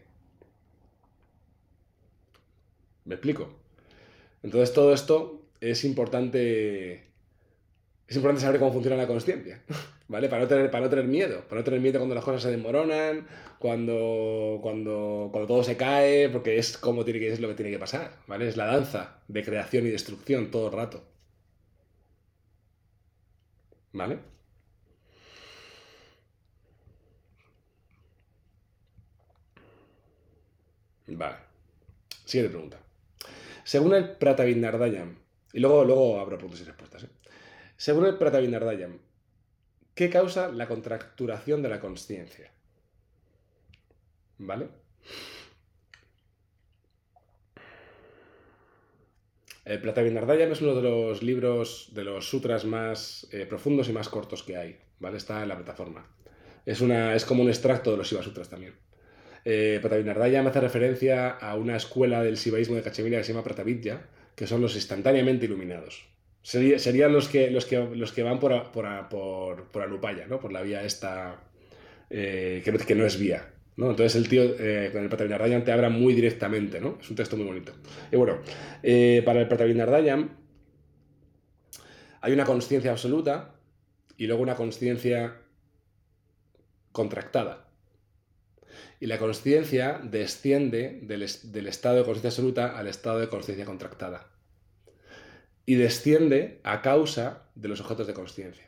¿Me 3.06 3.16
explico? 3.16 3.54
Entonces 4.44 4.74
todo 4.74 4.94
esto 4.94 5.42
es 5.62 5.84
importante. 5.86 7.06
Es 8.08 8.16
importante 8.16 8.42
saber 8.42 8.60
cómo 8.60 8.72
funciona 8.72 8.96
la 8.96 9.08
conciencia, 9.08 9.62
¿vale? 10.08 10.30
Para 10.30 10.44
no, 10.44 10.48
tener, 10.48 10.72
para 10.72 10.86
no 10.86 10.90
tener 10.90 11.06
miedo, 11.06 11.44
para 11.50 11.62
no 11.62 11.66
tener 11.66 11.82
miedo 11.82 12.00
cuando 12.00 12.16
las 12.16 12.24
cosas 12.24 12.42
se 12.44 12.52
desmoronan, 12.52 13.28
cuando, 13.60 14.60
cuando, 14.62 15.30
cuando 15.32 15.48
todo 15.48 15.64
se 15.64 15.76
cae, 15.76 16.30
porque 16.30 16.58
es 16.58 16.78
como 16.78 17.04
tiene 17.04 17.20
que 17.20 17.34
es 17.34 17.42
lo 17.42 17.50
que 17.50 17.56
tiene 17.56 17.72
que 17.72 17.80
pasar, 17.80 18.14
¿vale? 18.28 18.48
Es 18.48 18.56
la 18.56 18.66
danza 18.66 19.20
de 19.28 19.44
creación 19.44 19.88
y 19.88 19.90
destrucción 19.90 20.52
todo 20.52 20.68
el 20.68 20.74
rato. 20.74 21.04
¿Vale? 23.94 24.20
Vale. 31.08 31.38
Siguiente 32.26 32.52
pregunta. 32.52 32.80
Según 33.64 33.94
el 33.96 34.12
Pratavinardayam, 34.18 35.18
y 35.54 35.60
luego, 35.60 35.84
luego 35.86 36.20
abro 36.20 36.38
preguntas 36.38 36.62
y 36.62 36.66
respuestas. 36.66 37.04
¿eh? 37.04 37.10
Según 37.78 38.06
el 38.06 38.18
Pratavinardayam, 38.18 39.00
¿qué 39.96 40.10
causa 40.10 40.50
la 40.50 40.68
contracturación 40.68 41.62
de 41.62 41.70
la 41.70 41.80
consciencia? 41.80 42.52
¿Vale? 44.40 44.70
El 49.68 49.82
Pratavinardayam 49.82 50.54
es 50.54 50.62
uno 50.62 50.76
de 50.76 50.82
los 50.82 51.22
libros, 51.22 51.90
de 51.92 52.06
los 52.06 52.30
sutras 52.30 52.64
más 52.64 53.28
eh, 53.34 53.46
profundos 53.46 53.90
y 53.90 53.92
más 53.92 54.08
cortos 54.08 54.42
que 54.42 54.56
hay, 54.56 54.78
¿vale? 54.98 55.18
Está 55.18 55.44
en 55.44 55.50
la 55.50 55.58
plataforma. 55.58 56.08
Es, 56.66 56.80
una, 56.80 57.14
es 57.14 57.26
como 57.26 57.44
un 57.44 57.50
extracto 57.50 57.92
de 57.92 57.98
los 57.98 58.10
Shiva 58.10 58.24
Sutras 58.24 58.50
también. 58.50 58.76
Eh, 59.44 59.82
hace 59.84 60.62
referencia 60.62 61.32
a 61.32 61.56
una 61.56 61.76
escuela 61.76 62.24
del 62.24 62.38
sivaísmo 62.38 62.78
de 62.78 62.82
Cachemira 62.82 63.18
que 63.18 63.26
se 63.26 63.34
llama 63.34 63.44
Pratavidya, 63.44 64.08
que 64.36 64.48
son 64.48 64.62
los 64.62 64.74
instantáneamente 64.76 65.48
iluminados. 65.48 66.08
Sería, 66.42 66.80
serían 66.80 67.12
los 67.12 67.28
que, 67.28 67.52
los, 67.52 67.66
que, 67.66 67.78
los 67.78 68.14
que 68.14 68.24
van 68.24 68.40
por, 68.40 68.72
por, 68.72 68.86
por, 69.10 69.66
por 69.66 69.82
Anupaya, 69.84 70.28
¿no? 70.28 70.40
Por 70.40 70.54
la 70.54 70.62
vía 70.62 70.86
esta, 70.86 71.42
eh, 72.10 72.62
que, 72.64 72.72
que 72.72 72.96
no 72.96 73.06
es 73.06 73.20
vía, 73.20 73.52
Entonces 73.78 74.16
el 74.16 74.28
tío 74.28 74.44
eh, 74.44 74.90
con 74.92 75.04
el 75.04 75.10
Pratavinardayam 75.10 75.64
te 75.64 75.72
habla 75.72 75.90
muy 75.90 76.16
directamente, 76.16 76.82
¿no? 76.82 76.98
Es 77.00 77.10
un 77.10 77.16
texto 77.16 77.38
muy 77.38 77.46
bonito. 77.46 77.74
Y 78.12 78.16
bueno, 78.16 78.40
eh, 78.82 79.22
para 79.24 79.42
el 79.42 79.48
Pratavinardayam 79.48 80.30
hay 82.22 82.34
una 82.34 82.46
conciencia 82.46 82.92
absoluta 82.92 83.56
y 84.18 84.26
luego 84.26 84.42
una 84.42 84.56
conciencia 84.56 85.42
contractada. 86.92 87.68
Y 89.00 89.06
la 89.06 89.20
conciencia 89.20 90.02
desciende 90.04 91.00
del, 91.04 91.30
del, 91.44 91.68
estado 91.68 91.98
de 91.98 92.04
conciencia 92.04 92.30
absoluta 92.30 92.76
al 92.76 92.88
estado 92.88 93.20
de 93.20 93.30
conciencia 93.30 93.66
contractada. 93.66 94.32
Y 95.68 95.76
desciende 95.76 96.62
a 96.64 96.82
causa 96.82 97.52
de 97.54 97.68
los 97.68 97.80
objetos 97.80 98.08
de 98.08 98.16
conciencia. 98.16 98.68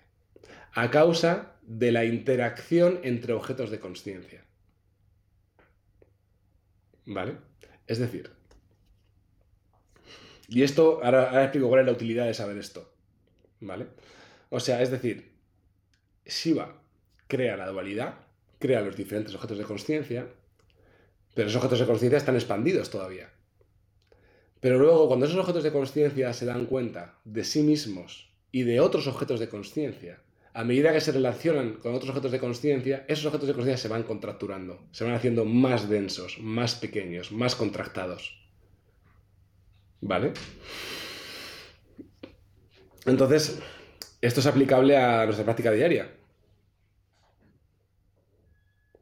A 0.73 0.91
causa 0.91 1.55
de 1.63 1.91
la 1.91 2.05
interacción 2.05 2.99
entre 3.01 3.33
objetos 3.33 3.71
de 3.71 3.79
conciencia. 3.79 4.45
¿Vale? 7.09 7.37
Es 7.87 7.97
decir, 7.97 8.29
y 10.47 10.61
esto, 10.61 11.01
ahora, 11.03 11.29
ahora, 11.29 11.43
explico 11.43 11.67
cuál 11.67 11.81
es 11.81 11.87
la 11.87 11.91
utilidad 11.91 12.27
de 12.27 12.35
saber 12.35 12.57
esto. 12.57 12.93
¿Vale? 13.61 13.87
O 14.49 14.59
sea, 14.59 14.81
es 14.83 14.91
decir, 14.91 15.31
Shiva 16.23 16.83
crea 17.27 17.57
la 17.57 17.67
dualidad, 17.67 18.13
crea 18.59 18.81
los 18.81 18.95
diferentes 18.95 19.33
objetos 19.33 19.57
de 19.57 19.63
conciencia, 19.63 20.27
pero 21.33 21.47
esos 21.47 21.57
objetos 21.57 21.79
de 21.79 21.87
conciencia 21.87 22.17
están 22.17 22.35
expandidos 22.35 22.91
todavía. 22.91 23.31
Pero 24.59 24.77
luego, 24.77 25.07
cuando 25.07 25.25
esos 25.25 25.39
objetos 25.39 25.63
de 25.63 25.71
conciencia 25.71 26.31
se 26.33 26.45
dan 26.45 26.67
cuenta 26.67 27.17
de 27.25 27.43
sí 27.43 27.63
mismos 27.63 28.31
y 28.51 28.63
de 28.63 28.81
otros 28.81 29.07
objetos 29.07 29.39
de 29.39 29.49
conciencia, 29.49 30.21
a 30.53 30.63
medida 30.63 30.91
que 30.91 31.01
se 31.01 31.11
relacionan 31.11 31.73
con 31.73 31.93
otros 31.93 32.09
objetos 32.09 32.31
de 32.31 32.39
conciencia, 32.39 33.05
esos 33.07 33.25
objetos 33.25 33.47
de 33.47 33.53
conciencia 33.53 33.81
se 33.81 33.87
van 33.87 34.03
contracturando, 34.03 34.79
se 34.91 35.03
van 35.03 35.13
haciendo 35.13 35.45
más 35.45 35.89
densos, 35.89 36.37
más 36.39 36.75
pequeños, 36.75 37.31
más 37.31 37.55
contractados. 37.55 38.39
¿Vale? 40.01 40.33
Entonces, 43.05 43.59
esto 44.21 44.39
es 44.39 44.45
aplicable 44.47 44.97
a 44.97 45.25
nuestra 45.25 45.45
práctica 45.45 45.71
diaria. 45.71 46.11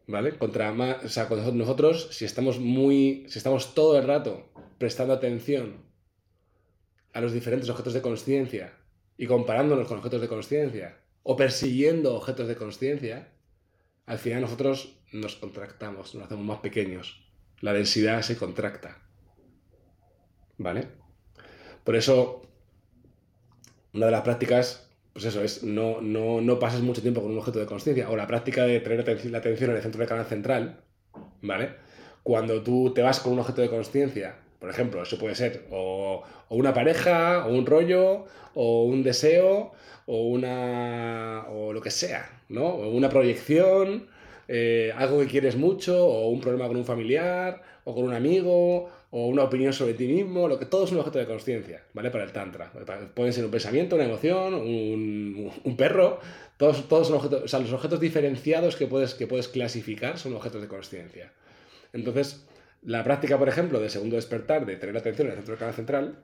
¿Vale? 0.08 0.38
Contra 0.38 0.72
más, 0.74 1.04
o 1.04 1.10
sea, 1.10 1.28
nosotros, 1.54 2.10
si 2.12 2.26
estamos 2.26 2.60
muy, 2.60 3.26
si 3.28 3.40
estamos 3.40 3.74
todo 3.74 3.98
el 3.98 4.08
rato 4.08 4.50
prestando 4.78 5.14
atención 5.14 5.86
a 7.14 7.22
los 7.22 7.34
diferentes 7.34 7.70
objetos 7.70 7.94
de 7.94 8.02
conciencia 8.02 8.74
y 9.18 9.28
comparándonos 9.28 9.88
con 9.88 9.98
objetos 9.98 10.22
de 10.22 10.28
conciencia 10.28 10.98
o 11.30 11.36
persiguiendo 11.36 12.16
objetos 12.16 12.48
de 12.48 12.56
conciencia, 12.56 13.28
al 14.06 14.18
final 14.18 14.44
nosotros 14.44 14.96
nos 15.12 15.36
contractamos, 15.36 16.16
nos 16.16 16.24
hacemos 16.24 16.46
más 16.46 16.60
pequeños. 16.60 17.22
La 17.60 17.74
densidad 17.74 18.22
se 18.22 18.38
contracta. 18.38 19.02
¿Vale? 20.58 20.88
Por 21.84 21.98
eso, 21.98 22.44
una 23.92 24.06
de 24.06 24.12
las 24.14 24.22
prácticas 24.22 24.90
pues 25.12 25.26
eso, 25.26 25.44
es 25.44 25.64
no, 25.64 26.00
no, 26.00 26.40
no 26.40 26.60
pases 26.60 26.80
mucho 26.80 27.02
tiempo 27.02 27.22
con 27.22 27.32
un 27.32 27.40
objeto 27.40 27.60
de 27.60 27.66
conciencia. 27.66 28.10
O 28.10 28.16
la 28.16 28.26
práctica 28.26 28.64
de 28.64 28.80
tener 28.80 29.06
la 29.30 29.40
atención 29.40 29.72
en 29.72 29.76
el 29.76 29.82
centro 29.82 30.00
del 30.00 30.08
canal 30.08 30.28
central, 30.28 30.86
¿vale? 31.42 31.76
Cuando 32.24 32.64
tú 32.64 32.94
te 32.94 33.02
vas 33.02 33.20
con 33.20 33.34
un 33.34 33.40
objeto 33.40 33.62
de 33.62 33.70
conciencia, 33.70 34.38
por 34.60 34.70
ejemplo, 34.70 35.04
eso 35.04 35.18
puede 35.18 35.36
ser 35.36 35.66
o, 35.72 36.24
o, 36.50 36.56
una 36.56 36.74
pareja, 36.74 37.46
o 37.46 37.54
un 37.54 37.66
rollo, 37.66 38.26
o 38.54 38.84
un 38.86 39.04
deseo, 39.04 39.72
o 40.06 40.28
una. 40.28 41.46
o 41.50 41.74
lo 41.74 41.82
que 41.82 41.92
sea, 41.92 42.42
¿no? 42.50 42.66
O 42.66 42.90
una 42.90 43.10
proyección, 43.10 44.08
eh, 44.48 44.92
algo 44.96 45.20
que 45.20 45.28
quieres 45.28 45.56
mucho, 45.56 46.08
o 46.08 46.30
un 46.30 46.42
problema 46.42 46.68
con 46.68 46.78
un 46.78 46.86
familiar, 46.86 47.62
o 47.84 47.94
con 47.94 48.04
un 48.06 48.14
amigo, 48.14 48.90
o 49.12 49.28
una 49.28 49.44
opinión 49.44 49.74
sobre 49.74 49.94
ti 49.94 50.08
mismo, 50.08 50.48
lo 50.48 50.60
que 50.60 50.66
todo 50.66 50.86
es 50.86 50.92
un 50.92 51.00
objeto 51.00 51.20
de 51.20 51.26
conciencia, 51.26 51.84
¿vale? 51.94 52.12
Para 52.12 52.24
el 52.24 52.32
Tantra. 52.32 52.72
Pueden 53.14 53.34
ser 53.34 53.46
un 53.46 53.52
pensamiento, 53.52 53.96
una 53.96 54.06
emoción, 54.06 54.54
un, 54.54 55.52
un 55.64 55.78
perro, 55.78 56.20
todos, 56.58 56.88
todos 56.88 57.08
son 57.08 57.18
objetos, 57.18 57.44
o 57.44 57.48
sea, 57.48 57.60
los 57.60 57.72
objetos 57.72 58.00
diferenciados 58.00 58.76
que 58.76 58.88
puedes, 58.88 59.14
que 59.14 59.28
puedes 59.28 59.48
clasificar 59.48 60.18
son 60.18 60.36
objetos 60.36 60.62
de 60.62 60.68
conciencia. 60.68 61.32
Entonces, 61.94 62.46
la 62.82 63.04
práctica, 63.04 63.38
por 63.38 63.50
ejemplo, 63.50 63.80
de 63.80 63.90
segundo 63.90 64.16
despertar, 64.16 64.66
de 64.66 64.76
tener 64.76 64.96
atención 64.98 65.28
en 65.28 65.32
el 65.32 65.38
centro 65.38 65.54
del 65.54 65.60
canal 65.60 65.76
central, 65.76 66.24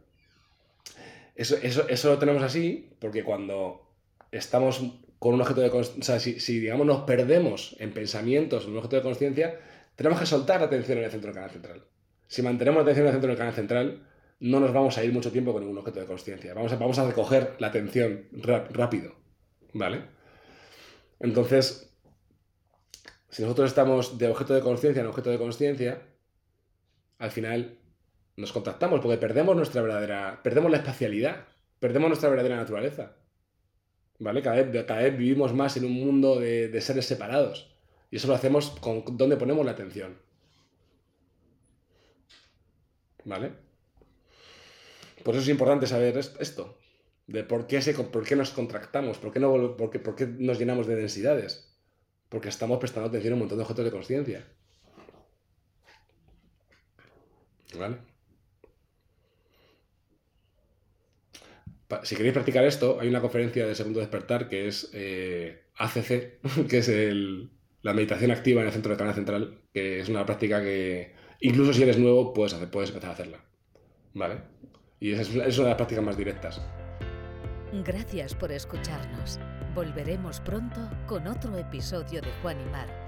eso, 1.35 1.57
eso, 1.61 1.87
eso 1.89 2.09
lo 2.09 2.19
tenemos 2.19 2.43
así 2.43 2.95
porque 2.99 3.23
cuando 3.23 3.89
estamos 4.31 4.83
con 5.19 5.35
un 5.35 5.41
objeto 5.41 5.61
de 5.61 5.69
o 5.69 5.83
sea, 5.83 6.19
si, 6.19 6.39
si, 6.39 6.59
digamos 6.59 6.85
nos 6.85 7.01
perdemos 7.01 7.75
en 7.79 7.93
pensamientos 7.93 8.65
en 8.65 8.71
un 8.71 8.77
objeto 8.77 8.97
de 8.97 9.01
conciencia, 9.01 9.59
tenemos 9.95 10.19
que 10.19 10.25
soltar 10.25 10.59
la 10.59 10.67
atención 10.67 10.97
en 10.97 11.05
el 11.05 11.11
centro 11.11 11.27
del 11.27 11.35
canal 11.35 11.49
central. 11.49 11.83
Si 12.27 12.41
mantenemos 12.41 12.77
la 12.77 12.83
atención 12.83 13.05
en 13.05 13.07
el 13.07 13.13
centro 13.13 13.29
del 13.29 13.37
canal 13.37 13.53
central, 13.53 14.07
no 14.39 14.59
nos 14.59 14.73
vamos 14.73 14.97
a 14.97 15.03
ir 15.03 15.13
mucho 15.13 15.31
tiempo 15.31 15.53
con 15.53 15.61
ningún 15.61 15.77
objeto 15.77 16.01
de 16.01 16.05
conciencia. 16.05 16.53
Vamos 16.53 16.73
a, 16.73 16.75
vamos 16.75 16.99
a 16.99 17.07
recoger 17.07 17.55
la 17.59 17.67
atención 17.67 18.27
rápido. 18.71 19.15
¿Vale? 19.73 20.01
Entonces, 21.19 21.95
si 23.29 23.41
nosotros 23.41 23.69
estamos 23.69 24.17
de 24.17 24.27
objeto 24.27 24.53
de 24.53 24.61
conciencia 24.61 25.01
en 25.01 25.07
objeto 25.07 25.29
de 25.29 25.37
conciencia, 25.37 26.01
al 27.23 27.31
final 27.31 27.79
nos 28.35 28.51
contactamos 28.51 28.99
porque 28.99 29.17
perdemos 29.17 29.55
nuestra 29.55 29.81
verdadera. 29.81 30.41
Perdemos 30.43 30.69
la 30.69 30.79
espacialidad, 30.79 31.47
perdemos 31.79 32.09
nuestra 32.09 32.27
verdadera 32.27 32.57
naturaleza. 32.57 33.15
¿Vale? 34.19 34.41
Cada 34.41 34.61
vez, 34.61 34.85
cada 34.85 35.03
vez 35.03 35.17
vivimos 35.17 35.53
más 35.53 35.77
en 35.77 35.85
un 35.85 35.93
mundo 35.93 36.37
de, 36.37 36.81
seres 36.81 37.05
separados. 37.05 37.73
Y 38.11 38.17
eso 38.17 38.27
lo 38.27 38.35
hacemos 38.35 38.71
con 38.81 39.05
donde 39.15 39.37
ponemos 39.37 39.65
la 39.65 39.71
atención. 39.71 40.17
¿Vale? 43.23 43.53
Por 45.23 45.35
eso 45.35 45.43
es 45.43 45.49
importante 45.49 45.87
saber 45.87 46.17
esto, 46.17 46.77
de 47.27 47.45
por 47.45 47.67
qué, 47.67 47.79
por 48.11 48.25
qué 48.25 48.35
nos 48.35 48.49
contractamos, 48.49 49.17
por 49.17 49.31
qué, 49.31 49.39
no, 49.39 49.77
por 49.77 49.89
qué 49.89 50.27
nos 50.27 50.59
llenamos 50.59 50.87
de 50.87 50.97
densidades. 50.97 51.73
porque 52.27 52.49
estamos 52.49 52.79
prestando 52.79 53.07
atención 53.07 53.31
a 53.31 53.35
un 53.35 53.39
montón 53.39 53.59
de 53.59 53.63
objetos 53.63 53.85
de 53.85 53.91
conciencia. 53.91 54.45
Si 62.03 62.15
queréis 62.15 62.33
practicar 62.33 62.65
esto, 62.65 62.99
hay 62.99 63.07
una 63.07 63.21
conferencia 63.21 63.67
de 63.67 63.75
Segundo 63.75 63.99
Despertar 63.99 64.49
que 64.49 64.67
es 64.67 64.89
eh, 64.93 65.63
ACC, 65.77 66.39
que 66.69 66.77
es 66.77 66.91
la 67.81 67.93
meditación 67.93 68.31
activa 68.31 68.61
en 68.61 68.67
el 68.67 68.73
centro 68.73 68.91
de 68.91 68.97
canal 68.97 69.13
central, 69.13 69.61
que 69.73 69.99
es 69.99 70.09
una 70.09 70.25
práctica 70.25 70.61
que 70.61 71.13
incluso 71.41 71.73
si 71.73 71.83
eres 71.83 71.99
nuevo 71.99 72.33
puedes, 72.33 72.53
hacer, 72.53 72.69
puedes 72.71 72.89
empezar 72.89 73.11
a 73.11 73.13
hacerla. 73.13 73.45
¿Vale? 74.13 74.37
Y 74.99 75.11
esa 75.11 75.21
es, 75.21 75.29
es 75.29 75.57
una 75.57 75.65
de 75.65 75.69
las 75.69 75.75
prácticas 75.75 76.03
más 76.03 76.17
directas. 76.17 76.61
Gracias 77.83 78.35
por 78.35 78.51
escucharnos. 78.51 79.39
Volveremos 79.75 80.39
pronto 80.41 80.89
con 81.07 81.27
otro 81.27 81.57
episodio 81.57 82.21
de 82.21 82.29
Juan 82.41 82.61
y 82.61 82.65
Mar 82.65 83.01